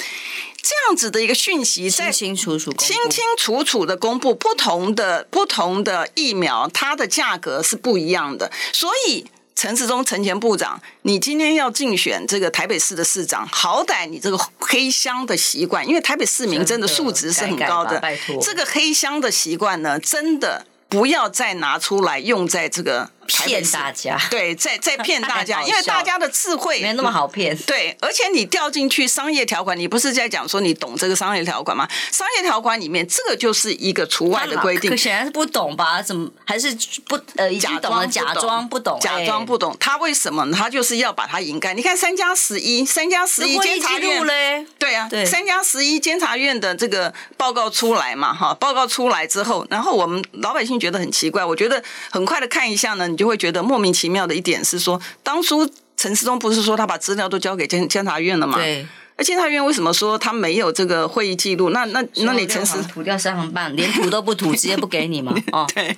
[0.62, 8.50] 这样子的一个讯息，在清清楚楚、清清楚楚的公布，不同的不同的疫苗，它的价格是不一样的。
[8.72, 18.02] 所以陈时中陈前部长，你今天要竞选这个台北市的市长，好歹你这个黑箱的习惯，因为台北市民真的素质是很高的。
[18.40, 20.64] 这个黑箱的习惯呢，真的。
[20.88, 27.56] 不要再拿出来用在这个骗大家， 对，在在骗大家， 因为大家的智慧没那么好骗。
[27.58, 31.88] 对，而且你掉进去商业条款，你不是在讲说你懂这个商业条款吗？
[32.10, 34.90] 商业条款里面这个就是一个除外的规定。
[34.90, 36.00] 可显然是不懂吧？
[36.00, 36.74] 怎么还是
[37.06, 38.98] 不呃假装假装不懂？
[39.00, 40.50] 假装不懂，他为什么？
[40.52, 41.74] 他就是要把它掩盖。
[41.74, 58.58] 你看三加十一，三加十一监察院嘞，对啊，对，三加十一监察院的这个报告出来嘛，哈，报告出来之后，然后我们老百姓觉得很奇怪，我觉得很快的看一下呢，你就会觉得莫名其妙的一点是说，当初陈世忠不是说他把资料都交给监监察院了吗？
[58.58, 58.86] 对。
[59.16, 61.70] 而监察院为什么说他没有这个会议记录？
[61.70, 65.34] 那那那你陈时涂掉三行半，连涂都不涂， 直接不给你吗？
[65.52, 65.96] 哦，对。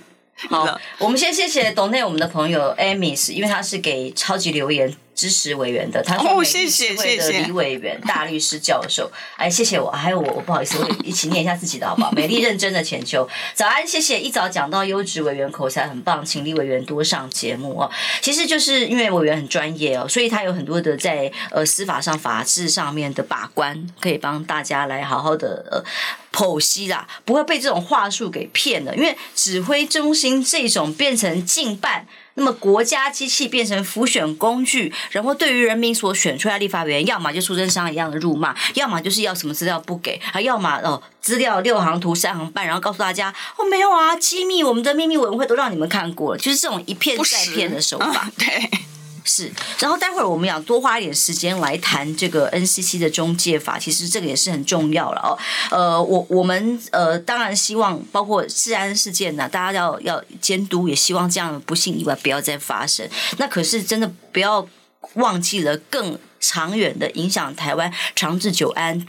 [0.49, 4.97] 好，我们先谢谢董内我们的朋友 Amy，因为他是给超级留言。
[5.19, 9.11] 支持委员的，他是美丽智慧的李委员、大律师教授。
[9.37, 12.13] 哎，谢谢我，还有我，我不好意思，我一起念一下自己的好不好？
[12.15, 14.21] 美丽认真的浅秋，早安，谢谢。
[14.21, 17.91] 一早讲到优质委员口才很棒，请李委员多上节目哦。
[18.21, 25.83] 其实就是因为委员很专业哦，所以他有很多的在呃司法上、法制上面的把关，可以帮大家来好好的呃
[26.33, 28.95] 剖析啦，不会被这种话术给骗了。
[28.95, 32.07] 因为指挥中心这种变成竞办。
[32.39, 48.71] 那么国家机器变成浮选工具，然后对于人民所选出来的立法委员，要么就苏贞昌一样的辱骂，要么就是要什么资料不给，还要么哦资料六行图三行半，然后告诉大家哦没有啊，机密我们的秘密委员会都让你们看过了，就是这种一片再骗的手法， 对。
[49.29, 55.37] 是，然后待会儿我们要多花一点时间来谈这个 NCC 的中介法，其实这个也是很重要了哦。
[55.71, 63.07] 呃，我我们呃当然希望包括治安事件呢，大家要要监督，也希望这样的不幸意外不要再发生。
[63.37, 64.67] 那可是真的不要
[65.15, 69.07] 忘记了更长远的影响台湾长治久安。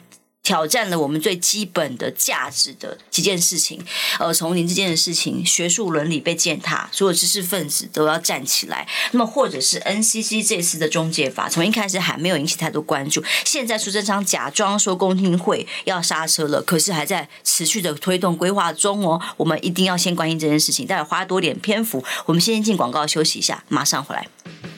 [0.50, 3.86] 挑战了我们最基本的价值的几件事情，
[4.18, 8.88] 呃，从林智坚的事情，学术伦理被践踏，所有知识分子都要站起来。
[9.12, 19.22] 那么，或者是 NCC 这次的中介法，从一开始还没有引起太多关注，现在苏贞昌假装说公听会要刹车了，可是还在持续的推动规划中哦。
[19.38, 22.04] 我们一定要先关心这件事情，待会花多点篇幅。
[22.26, 24.28] 我们先进广告休息一下，马上回来。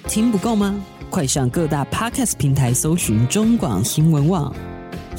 [0.10, 0.84] 听不够吗？
[1.10, 4.54] 快上各大 Podcast 平台搜寻中广新闻网。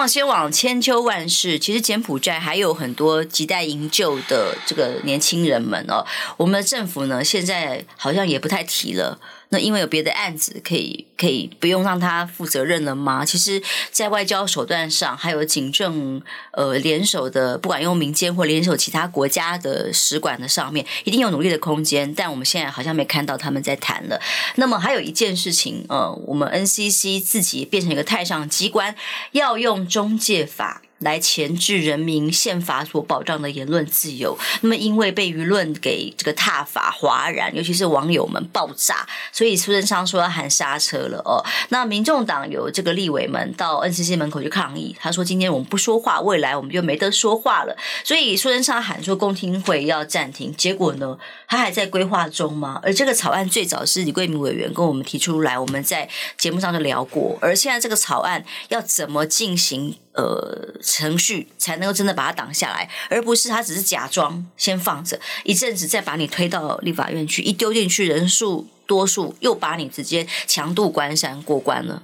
[0.00, 6.06] 望先往千秋万世，其实柬埔寨还有很多亟待营救的这个年轻人们哦。
[6.38, 9.20] 我们的政府呢，现在好像也不太提了。
[9.52, 13.24] 那因为有别的案子可以可以不用让他负责任了吗？
[13.24, 13.60] 其实，
[13.90, 22.14] 在外交手段上，还有警政呃联手的，不管用民间或联手其他国家的使馆的上面，一定有努力的空间。
[22.14, 24.20] 但我们现在好像没看到他们在谈了。
[24.54, 28.94] 那么还有一件事情，呃，我们 NCC 自己变成一个太上机关，
[29.32, 30.82] 要用中介法。
[31.00, 34.38] 来钳制人民宪法所保障的言论自由。
[34.62, 41.44] 那么，因为被舆论给这个踏法哗然，尤其是网友们爆炸，所以苏贞昌说要喊刹车了哦。
[41.70, 52.80] 那民众党有这个立委们到 NCC 门口去抗议，他说：“今天我们不说话，未来我们就没得说话了。”所以苏贞昌喊说公听会要暂停，结果呢，他还在规划中吗？
[52.82, 57.38] 而这个草案最早是李贵敏委员跟我们提出来，我们在节目上就聊过。
[57.40, 59.96] 而现在这个草案要怎么进行？
[60.20, 72.02] 呃，程序才能够真的把它挡下来，而不是他只是假装先放着一阵子，再把你推到立法院去，一丢进去人数多数，又把你直接强度关山过关了。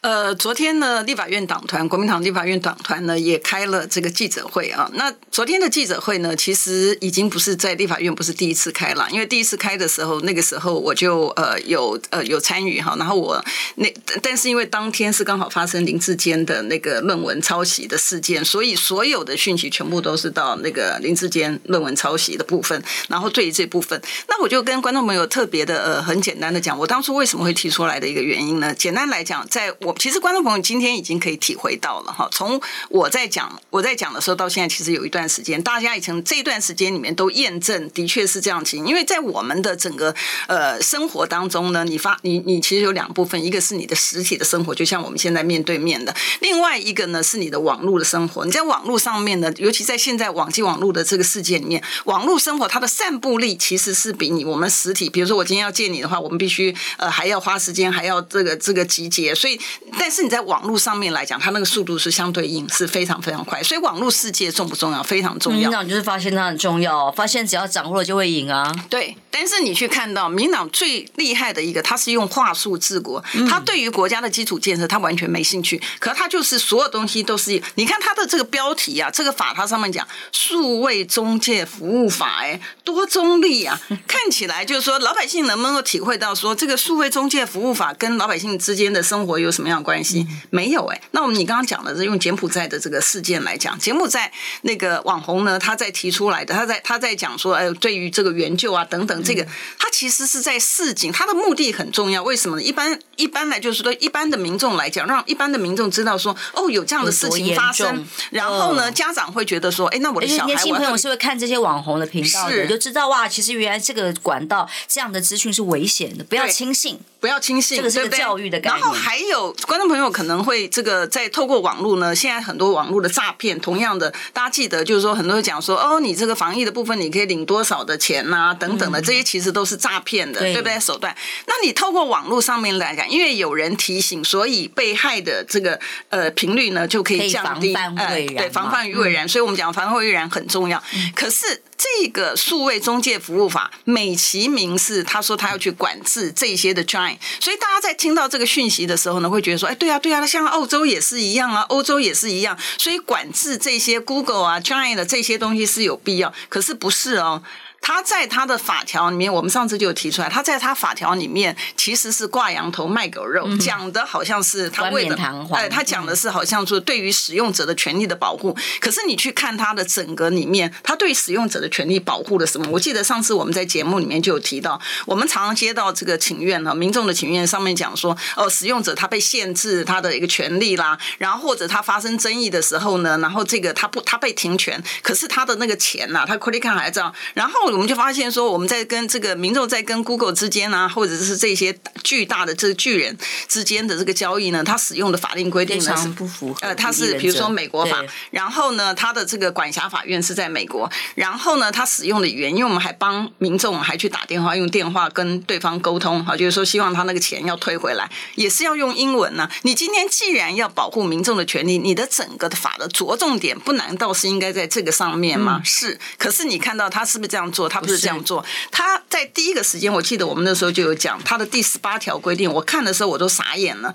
[0.00, 4.90] 呃，昨天呢，立法院党团，国民党立法院党团呢也开了这个记者会啊。
[4.94, 12.94] 那昨天的记者会呢，其实已经不是在立法院不是第一次开了，因为第一次开的时候，那个时候我就呃有呃有参与哈。
[12.98, 13.42] 然后我
[13.76, 13.90] 那
[14.22, 22.82] 但是因为当天是刚好发生林志坚的那个论文抄袭的事件，所以所有的讯息全部都是到那个林志坚论文抄袭的部分。
[23.08, 23.98] 然后对于这部分，
[24.28, 28.74] 那我就跟观众朋友特别的呃很简单的讲，我当初为什么会提出来的一个原因呢？
[28.74, 29.94] 简单来讲，在我。
[29.96, 38.84] 其实观众朋友今天已经可以体会到了哈，从我在讲我在讲的时候到现在，其实有一段时间，大家已经这段时间里面都验证的确是这样情。
[38.84, 40.12] 因为在我们的整个
[40.48, 48.44] 呃生活当中呢，你发你你其实有两部分，一个是你的实体的生活，就像我们现在面对面的；另外一个呢是你的网络的生活。
[48.44, 59.60] 你在网络上面呢，尤其在现在网际网络的这个世界里面，网络生活它的散布力其实是比你我们实体，比如说我今天要见你的话，我们必须呃还要花时间，还要这个这个集结，所以。
[59.96, 65.02] 但是你在网络上面来讲，它那个速度是相对应是非常非常快，所以网络世界重不重要？
[65.02, 65.60] 非常重要。
[65.60, 68.74] 民党就是发现它很重要，发现只要掌握了就会赢啊。
[68.90, 83.80] 对，但是你去看到民党最厉害的一个，他是用话术治国，他对于国家的基础建设他完全没兴趣，可他就是所有东西都是，你看他的这个标题啊，这个法它上面讲数位中介服务法，哎，多中立啊！
[84.08, 90.26] 看起来就是说老百姓能不能够体会到说这个数位中介服务法跟老百姓之间的生活有什么样的关系？
[90.50, 91.00] 没有哎。
[91.12, 94.32] 那我们你刚刚讲的是用柬埔寨的这个事件来讲，柬埔寨
[94.62, 99.44] 那个网红呢，他在提出来的，他在他在讲说，哎，对于这个援救啊等等，这个
[99.78, 102.22] 他其实是在示警，他的目的很重要。
[102.22, 102.62] 为什么呢？
[102.62, 116.98] 一般一般来就是说，一般的民众来讲，让一般的民众知道说，哦，有这样的事情发生，然后呢，家长会觉得说，哎，那我的小孩，年轻朋友是会看这些网红的频道的，就知道哇，其实原来这个管道这样的资讯是危险的，不要轻信。
[117.24, 118.78] 不要轻信，这个教育的概念。
[118.78, 130.78] 然后还有观众朋友可能会这个在透过网络呢，现在很多网络的诈骗，同样的，大家记得就是说，很多人讲说，哦，你这个防疫的部分，你可以领多少的钱呐、啊，等等的，这些其实都是诈骗的，嗯、对不对？
[130.78, 131.16] 手段。
[131.46, 139.24] 那你透过网络上面来讲，因为有人提醒，所以被害的这个呃频率呢就可以降低，呃，对，防范于未然。
[139.24, 140.78] 嗯、所以我们讲防范于未然很重要。
[140.94, 141.62] 嗯、可是。
[141.76, 157.42] 这个数位中介服务法美其名是，他说他要去管制这些的 Giant，所以大家在听到这个讯息的时候呢，会觉得说，哎，对啊，对啊，像欧洲也是一样啊，欧洲也是一样，所以管制这些 Google 啊 China 的这些东西是有必要，可是不是哦。
[157.86, 168.56] 他在他的法条里面，我们上次就有提出来，他在他法条里面其实是挂羊头卖狗肉，讲的好像是他为了，哎，他讲的是好像说对于使用者的权利的保护。
[168.80, 172.66] 可是你去看他的整个里面，他对使用者的权利保护了什么？
[172.70, 187.73] 我记得上次我们在节目里面就有提到，我们常常接到这个请愿呢，民众的请愿上面讲说，哦，使用者他被限制他的一个权利啦，然后或者他发生争议的时候呢，然后这个他不他被停权，可是他的那个钱呐，他 credit card 还这样，然后。
[187.74, 193.16] 我们就发现说，我们在跟这个民众在跟 Google 之间啊，或者是这些巨大的这个巨人
[193.48, 196.58] 之间的这个交易呢，它使用的法令规定呢是不符合。
[196.60, 209.50] 呃，它是比如说美国法，然后呢，它的这个管辖法院是在美国，然后呢，它使用的语言，因为我们还帮民众还去打电话，用电话跟对方沟通，哈，就是说希望他那个钱要退回来，也是要用英文呢、啊。
[209.62, 215.60] 你今天既然要保护民众的权利，你的整个的法的着重点，不难道是应该在这个上面吗？
[215.60, 215.98] 嗯、是。
[216.18, 217.63] 可是你看到他是不是这样做？
[217.68, 223.94] 他不是这样做，他在第一个时间，我记得我们那时候就有讲他的第十八条规定，我看的时候我都傻眼了。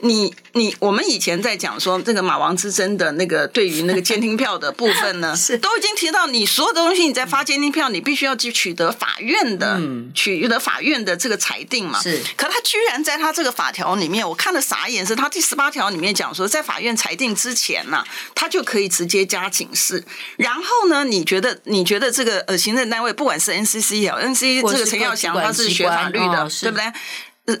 [0.00, 9.80] 你你，我们以前在讲说这个马王之争的那个对于那个监听票的部分呢，是都已经提到你所有的东西，你在发监听票，你必须要去取得法院的，
[10.14, 12.00] 取得法院的这个裁定嘛。
[12.00, 18.04] 是，可他居然在他这个法条里面，我看了傻眼，是他第十八条里面讲说，在法院裁定之前呢，
[18.34, 20.04] 他就可以直接加警示。
[20.36, 23.32] 然后呢，你觉得你觉得这个呃行政单位不管。
[23.42, 26.84] 是 NCC 啊，NCC 这个陈耀祥他是学法律的，对不对？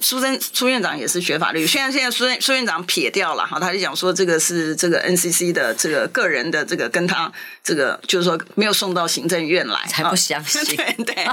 [0.00, 7.30] 苏生苏院长也是学法律，虽然现在苏院苏院长撇掉了哈，他就讲说这个是这个 NCC 的这个个人的这个跟他
[7.64, 10.62] 这个就是说没有送到行政院来，才不相信。
[10.76, 11.26] 对对，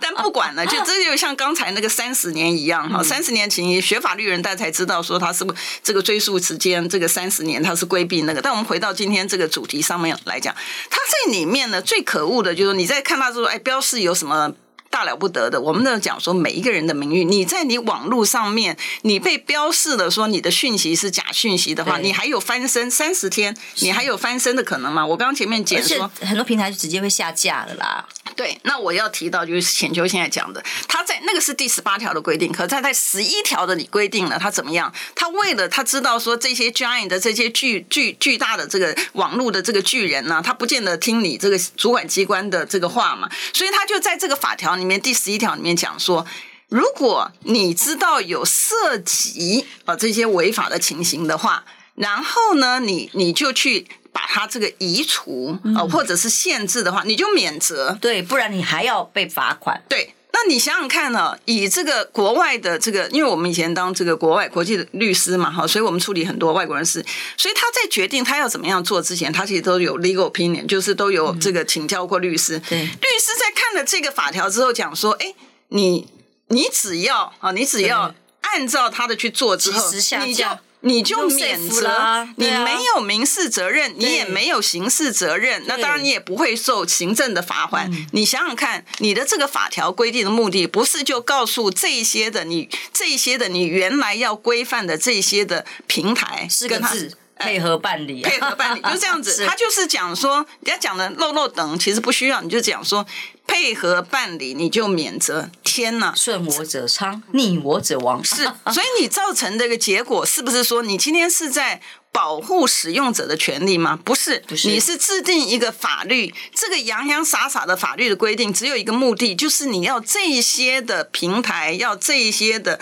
[0.00, 10.52] 但不管了，就这就像刚才那个三十年一样哈，三十年前学法律人大家才知道说他是不是这个追溯时间这个三十年他是规避那个，但我们回到今天这个主题上面来讲，
[10.90, 14.52] 他在里面呢最可恶的就是你在看他说哎标示有什么。
[14.94, 25.04] 大了不得的，我们都讲说每一个人的名誉，你在你网络上面，你被标示了说你的讯息是假讯息的话，你还有翻身三十天，你还有翻身的可能吗？
[25.04, 28.06] 我刚刚前面讲说，很多平台就直接会下架了啦。
[28.36, 34.92] 对，那我要提到就是浅秋现在讲的，他在那个是第十八条的规定，可他在十一条的你规定了他怎么样？
[35.16, 46.26] 他为了他知道说这些 giant 的这些巨巨巨大的这个网络的这个巨人呢、啊，他不见得听你这个主管机关的这个话嘛，所以他就在这个法条里面第十一条里面讲说，
[46.68, 51.64] 如果你知道有涉及啊这些违法的情形的话，
[51.94, 53.86] 然后呢，你你就去。
[54.14, 57.98] 把它这个移除啊，或者是限制的话，你就免责。
[58.00, 59.82] 对，不然你还要被罚款。
[59.88, 61.38] 对，那你想想看呢？
[61.44, 67.04] 以这个国外的这个，因为我们以前当这个国外国际的律师嘛，哈，所以我们处理很多外国人事，
[67.36, 72.58] 所以他在决定他要怎么样做之前，他其实都有 legal opinion，就是都有这个请教过律师。
[72.68, 72.88] 对，律
[73.20, 75.32] 师在看了这个法条之后讲说，哎，
[75.68, 76.08] 你
[76.48, 79.88] 你只要啊，你只要按照他的去做之后，
[80.26, 80.44] 你就。
[80.84, 87.90] 你就免责，啊、你没有民事责任，你也没有刑事责任，那当然你也不会受行政的罚款。
[88.12, 97.16] 你想想看，你的这个法条规定的目的，不是就告诉这一些的你，这一些的你原来要规范的这一些的平台，四个字。
[97.38, 99.44] 配合办理，配合办理， 就这样子。
[99.46, 103.04] 他就是讲说，人家讲的漏漏等，其实不需要，你就讲说
[103.46, 105.50] 配合办理，你就免责。
[105.62, 108.22] 天呐，顺我者昌，逆我者亡。
[108.22, 111.80] 是，所以你造成这个结果，是不是说你今天是在
[112.12, 113.98] 保护使用者的权利吗？
[114.04, 122.78] 不是，不是，你是制定一个法律，这个洋洋洒洒的法律的规定，只有一个目的，就是你要这些的平台，要这些的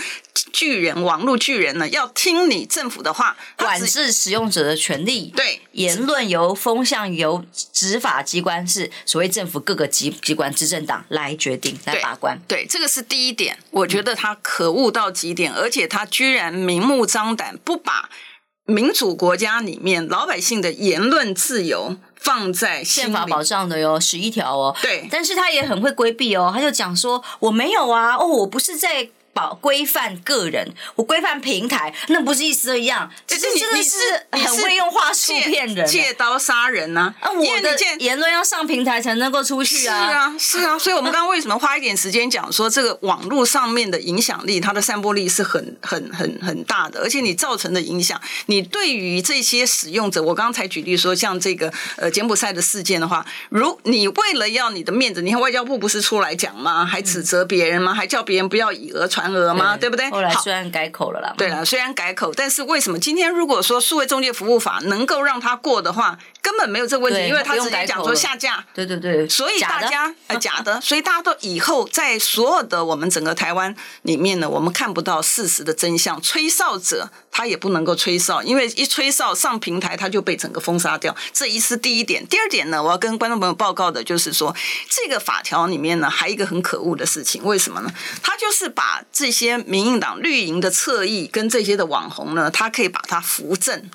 [0.52, 5.32] 巨人，网络巨人呢，要听你政府的话，管制使用者的权利。
[5.34, 12.38] 对，言论由风向由执法机关是所谓政府各个机机关执政党来决定来把关。
[12.46, 18.08] 对，这个是第一点，我觉得他可恶到极点，而且他居然明目张胆不把。
[18.64, 24.76] 民主国家里面，老百姓的言论自由放在宪法保障的哟，十一条哦。
[24.80, 29.08] 对，但是他也很会规避哦，他就讲说我没有啊，哦，我不是在。
[29.34, 33.10] 保规范个人，我规范平台，那不是意思一样？
[33.26, 33.96] 其实真的是
[34.30, 37.28] 很会用话术骗人，借刀杀人呢、啊？
[37.28, 40.06] 啊，我的言论要上平台才能够出去啊！
[40.06, 56.84] 是啊，是啊，所以我们刚刚为什么花一点时间讲说这个网络上面的影响力，它的散播力是很、 很、很、很大的，而且你造成的影响，你对于这些使用者，我刚刚才举例说，像这个呃柬埔寨的事件的话，如你为了要你的面子，你看外交部不是出来讲吗？
[56.84, 57.94] 还指责别人吗？
[57.94, 59.21] 还叫别人不要以讹传。
[59.30, 59.76] 传讹吗？
[59.76, 60.10] 对不对？
[60.10, 61.34] 后来虽然改口了啦。
[61.36, 62.98] 对了，虽然改口，但是为什么？
[62.98, 68.64] 今天如果说数位中介服务法能够让他过的话，根本没有这个问题，因为他直接讲说下架。
[68.74, 69.28] 对对对。
[69.28, 72.84] 所以大家呃 假的，所以大家都以后在所有的。
[72.84, 75.72] 我们整个台湾里面呢，我们看不到事实的。
[75.72, 76.20] 真相。
[76.20, 81.14] 吹哨者他也不能够吹哨，因为一吹哨上平台他就被整个封杀掉。
[81.32, 82.26] 这一是第一点。
[82.26, 84.02] 第二点呢，我要跟观众朋友报告的。
[84.02, 84.54] 就是说，
[84.90, 87.06] 这个法条里面呢，还有一个很可恶的。
[87.12, 87.92] 事情，为什么呢？
[88.22, 93.90] 他就是把这些民进党绿营的侧翼跟这些的网红呢，他可以把它扶正。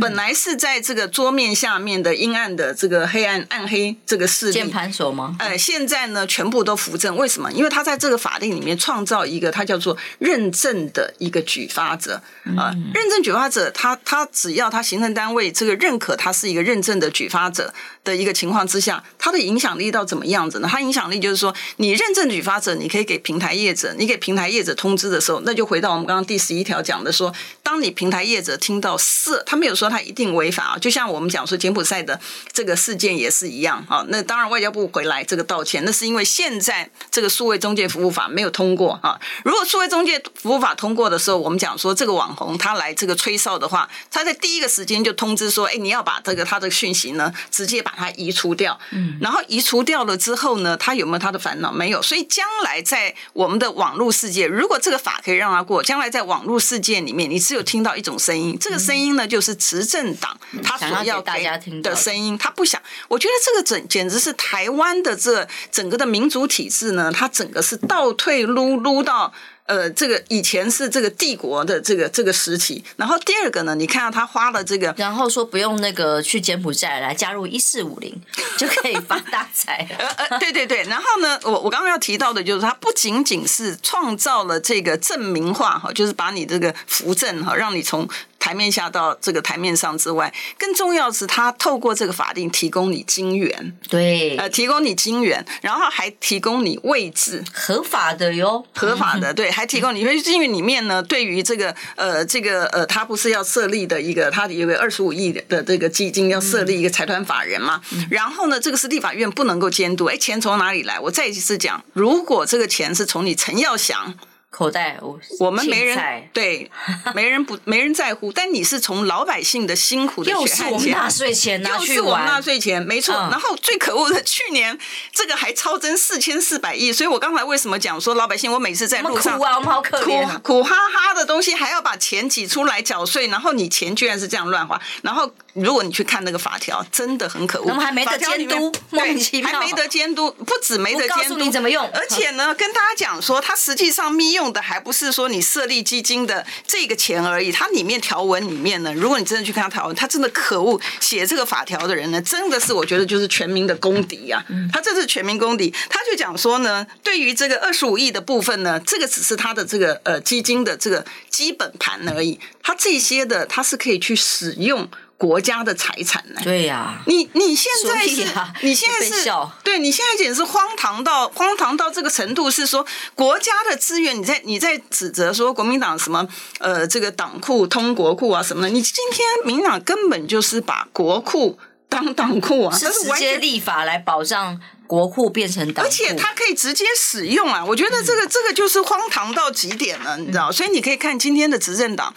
[0.00, 5.36] 本来是在这个桌面下面的阴暗的这个黑暗暗黑这个势力键盘手吗？
[5.38, 7.50] 呃，现在呢全部都扶正，为什么？
[7.52, 12.20] 因为他在这个法令里面创造一个他叫做认证的一个举发者
[12.56, 17.72] 啊、呃，认证举发者，他他只要他行政单位这个认可他是一个认证的举发者
[18.08, 20.68] 的一个情况之下，他的影响力到怎么样子呢？
[20.70, 27.30] 他影响力就是说，你认证举发者，你可以给平台业者，你给平台业者通知的时候，那就回到我们刚刚第十一条讲的说，
[27.62, 32.18] 当你平台业者听到是，他没有说他一定违法啊，就像我们讲说柬埔寨的
[32.50, 34.02] 这个事件也是一样啊。
[34.08, 39.20] 那当然外交部回来这个道歉，那是因为现在这个数位中介服务法没有通过啊。
[39.44, 48.78] 如果数位中介服务法通过的时候，我们讲说这个网红他来这个吹哨的话，他在第一个时间就通知说，哎，你要把这个他的讯息呢，直接把它移除掉。
[48.92, 51.72] 嗯，然后移除掉了之后呢，他有没有他的烦恼？
[51.72, 52.00] 没有。
[52.00, 61.44] 所以将来在我们的网络世界，如果这个法可以让他过，将来在网络世界里面，你只有听到一种声音，这个声音呢，就是执政党他所要给
[61.82, 62.80] 的声音，他不想。
[63.08, 69.32] 我觉得这个整简直是台湾的这整个的民主体制呢，它整个是倒退撸撸到。
[69.68, 78.18] 呃，这个以前是这个帝国的这个这个时期，然后第二个呢，你看到他花了这个， 然后说不用那个去柬埔寨来加入一四五零
[78.56, 88.08] 就可以发大财 呃呃，对对对，然后呢，我我刚刚要提到的就是，他不仅仅是创造了这个证明化哈，就是把你这个扶正哈，让你从。
[88.38, 110.98] 台面下到这个台面上之外，更重要的是，他透过这个法定提供你金元，对，呃，提供你金元，然后还提供你位置，合法的哟，合法的， 对，还提供你，因为金援里面呢，对于这个呃，这个呃，他不是要设立的一个，他有个二十五亿的这个基金，要设立一个财团法人嘛，嗯、然后呢，这个是立法院不能够监督，哎，钱从哪里来？
[111.00, 114.14] 我再一次讲，如果这个钱是从你陈耀祥。
[114.50, 114.98] 口袋，
[115.38, 116.70] 我们没人对，
[117.14, 118.32] 没人不没人在乎。
[118.32, 123.14] 但你是从老百姓的辛苦的血汗钱，又是我们纳税钱又是我们纳税钱，没错。
[123.14, 124.76] 嗯、然后最可恶的，去年
[125.12, 126.92] 这个还超增四千四百亿。
[126.92, 135.30] 所以我刚才为什么讲说老百姓，我每次在路上苦啊，我们好可怜、啊，苦苦哈哈的东西还要把钱挤出来缴税，然后你钱居然是这样乱花，然后。
[135.62, 137.68] 如果你去看那个法条，真的很可恶。
[137.68, 141.88] 我们还没得监督， 莫名其妙，还没得监督，不止没得监督，你怎么用？
[141.92, 150.80] 而且呢，跟大家讲说，它实际上密用的还不是说你设立基金的这个钱而已，它里面条文里面呢，如果你真的去看它条文，它真的可恶。
[151.00, 154.70] 写这个法条的人呢，真的是我觉得就是全民的公敌呀、啊。
[154.72, 164.88] 他这是全民公敌，他就讲说呢，对于这个二十五亿的部分呢，这个只是他的这个呃基金的这个基本盘而已，他这些的他是可以去使用。
[165.18, 166.40] 国家的财产呢？
[166.44, 168.24] 对呀，你你现在是，
[168.62, 169.28] 你现在是，
[169.64, 176.26] 对你现在简直是荒唐到荒唐到这个程度，是说国家的资源，你在你在指责说国民党什么
[176.60, 181.58] 呃这个党库通国库啊什么的，你今天民党根本就是把国库
[181.88, 190.52] 当党库啊，是直接立法来保障国库变成党，而且它可以直接使用啊，我觉得这个这个就是荒唐到极点了，你知道？
[190.52, 192.14] 所以你可以看今天的执政党。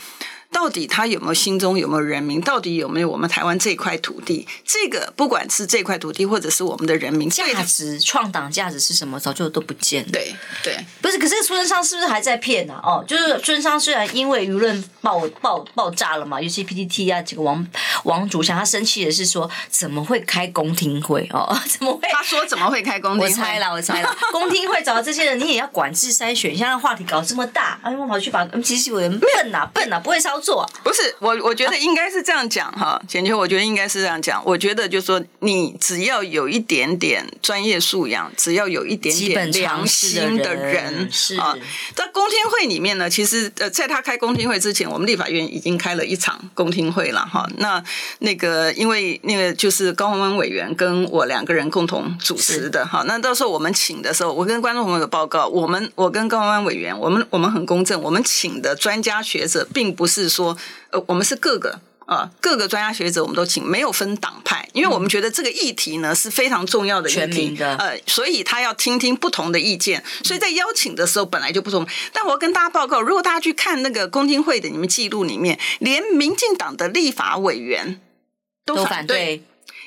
[0.51, 2.39] 到底他有没有心中有没有人民？
[2.41, 4.47] 到底有没有我们台湾这块土地？
[4.65, 9.19] 这个不管是这块土地，或者是我们的人民价值，创党价值是什么？
[9.19, 10.09] 早就都不见了。
[10.11, 11.17] 对对，不是。
[11.17, 12.99] 可是苏贞昌是不是还在骗呢、啊？
[13.01, 17.65] 哦，就是苏贞昌虽然因为舆论爆爆爆炸了嘛，尤其 PTT 啊几个王
[18.03, 21.27] 王主想他生气的是说，怎么会开公听会？
[21.31, 22.09] 哦， 怎么会？
[22.11, 23.27] 他说怎么会开公听会？
[23.27, 24.15] 我猜了，我猜了。
[24.31, 30.69] 公听会找这些人，你也要管制筛选，像话题搞这么大，哎，我跑去把 MCC 委员笨呐、啊、笨呐、啊，不会操作。
[30.83, 34.43] 不是我，我觉得应该是这样讲哈，简秋，我觉得应该是这样讲。
[34.45, 41.55] 我觉得就是说，你只要有一点点专业素养，只要有一点点良心的人，是啊。
[41.95, 47.47] 在公听会里面呢，其实呃，在他开公听会之前，我们立法院已经开了一场公听会了哈。
[47.57, 47.81] 那
[48.19, 53.03] 那个因为那个就是高虹安委员跟我两个人共同主持的哈。
[53.05, 60.57] 那到时候我们请的时候，我跟观众朋友报告，我们我跟高虹安委员，我们我们很公正，我们请的专家学者，并不是说。
[60.93, 71.87] 呃，我们是各个啊、呃，各个专家学者，我们都请，没有分党派，因为我们觉得这个议题呢是非常重要的议题的，呃，所以他要听听不同的意见，所以在邀请的时候本来就不同。
[72.11, 78.01] 但我要跟大家报告，如果大家去看那个公听会的你们记录里面，连民进党的立法委员
[78.65, 79.35] 都反对，反对，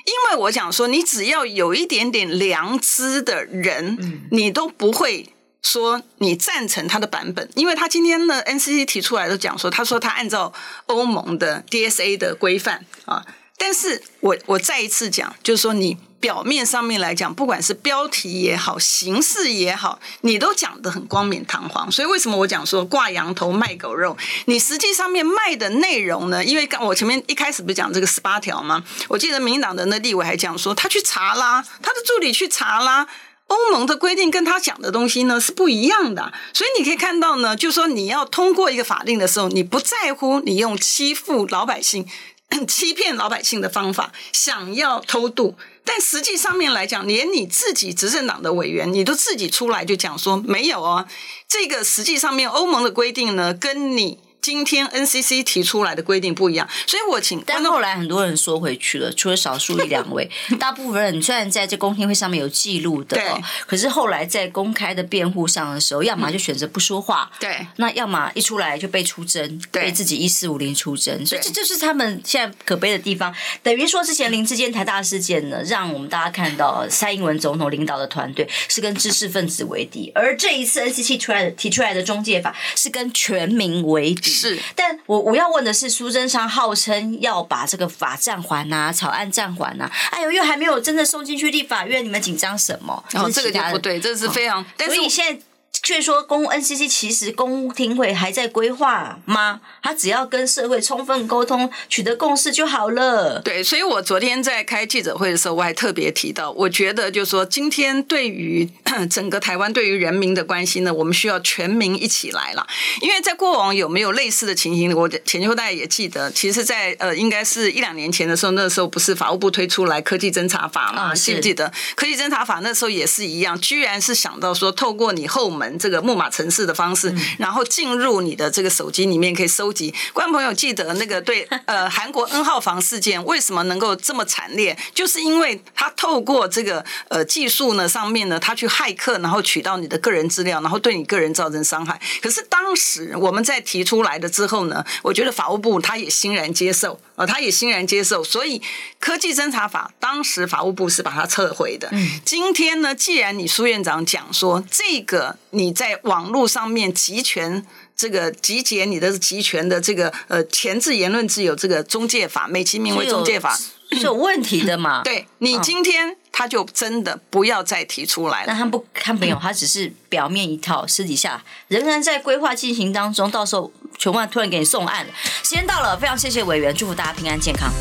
[0.05, 5.27] 因为我讲说，你只要有一点点良知的人，嗯、你都不会。
[5.65, 10.53] 说你赞成他的版本，因为他今天呢，NCC 提出来的讲说，他说他按照
[10.85, 13.25] 欧盟的 DSA 的规范啊，
[13.57, 24.15] 但是我我再一次讲，就是说你表面上面来讲，不管是标题也好，形式也好，你都讲得很冠冕堂皇，所以为什么我讲说挂羊头卖狗肉？
[24.45, 26.45] 你实际上面卖的内容呢？
[26.45, 28.83] 因为刚我前面一开始不是讲这个十八条吗？
[29.07, 33.07] 我记得民进党的那立委还讲说，他去查啦，他的助理去查啦。
[33.47, 42.07] 欧盟的规定跟他讲的东西呢是不一样的，所以你可以看到呢，就说你要通过一个法令的时候，你不在乎你用欺负老百姓、
[42.67, 51.07] 欺骗老百姓的方法，想要偷渡，但实际上面来讲，连你自己执政党的委员，你都自己出来就讲说没有哦，
[51.47, 54.24] 这个实际上面欧盟的规定呢，跟你。
[54.45, 57.41] 今天 NCC 提出来的规定不一样，所以我请。
[57.47, 60.29] 但后来很多人缩回去了，除了少数一两位，
[60.59, 63.25] 大部分人虽然在这公听会上面有记录的，对，
[63.65, 73.33] 可是后来在公开的辩护上的时候，要么就选择不说话，对，那要么一出来就被出征，被自己一四五零出征，所以这就是他们现在可悲的地方。
[73.63, 84.34] 等于说之前林志坚台大事件呢，让我们大家看到蔡英文总统领导的团队是跟知识分子为敌，而这一次 NCC 出来的提出来的中介法是跟全民为敌。
[84.35, 93.03] 是，但我我要问的是，苏贞昌号称要把这个法暂缓呐，草案暂缓呐，哎呦，又还没有真的送进去立法院，你们紧张什么？
[93.11, 94.61] 然后、哦、这个就不对，这是非常。
[94.61, 95.41] 哦、但是所以现在。
[95.85, 99.61] 却说公 NCC 其实公听会还在规划吗？
[99.83, 103.39] 他只要跟社会充分沟通，取得共识就好了。
[103.41, 108.67] 对，所以我昨天在开记者会的时候，我还特别提到，我觉得就是说，今天对于
[109.11, 112.65] 整个台湾对于人民的关心呢，我们需要全民一起来了。
[113.03, 121.13] 因为在过往有没有类似的情形，我前秋大家也记得，其实在呃，应该是一两年前的时候，那时候不是法务部推出来科技侦查法嘛？
[121.13, 121.71] 记不记得？
[121.95, 125.74] 科技侦查法那时候也是一样，居然是想到说，透过你后门。
[125.77, 129.93] 这个木马城市的方式，然后进入你的这个手机里面可以收集。
[130.13, 134.77] 观众朋友记得那个对呃 韩国 N 号房事件为什么能够这么惨烈？
[134.93, 141.99] 就是因为他透过这个呃技术呢上面呢，他去骇客，然后取到你的个人资料，然后对你个人造成伤害。
[142.21, 148.23] 可是当时我们在提出来的之后呢，我觉得法务部他也欣然接受啊，他也欣然接受。
[148.23, 148.61] 所以
[148.99, 151.91] 科技侦查法当时法务部是把它撤回的。
[152.25, 155.64] 今天呢，既然你苏院长讲说这个你。
[155.65, 163.57] 你在网络上面集权这个集结你的集权的这个呃前置言论自由这个中介法，美其名为中介法
[163.91, 165.01] 是有问题的嘛？
[165.03, 168.53] 对你今天他就真的不要再提出来了。
[168.53, 173.31] 那他不，他没有，他只是表面一套，私底下仍然在规划进行当中。
[173.31, 175.11] 到时候全万突然给你送案了。
[175.41, 177.71] 时间到了，非常谢谢委员，祝福大家平安健康。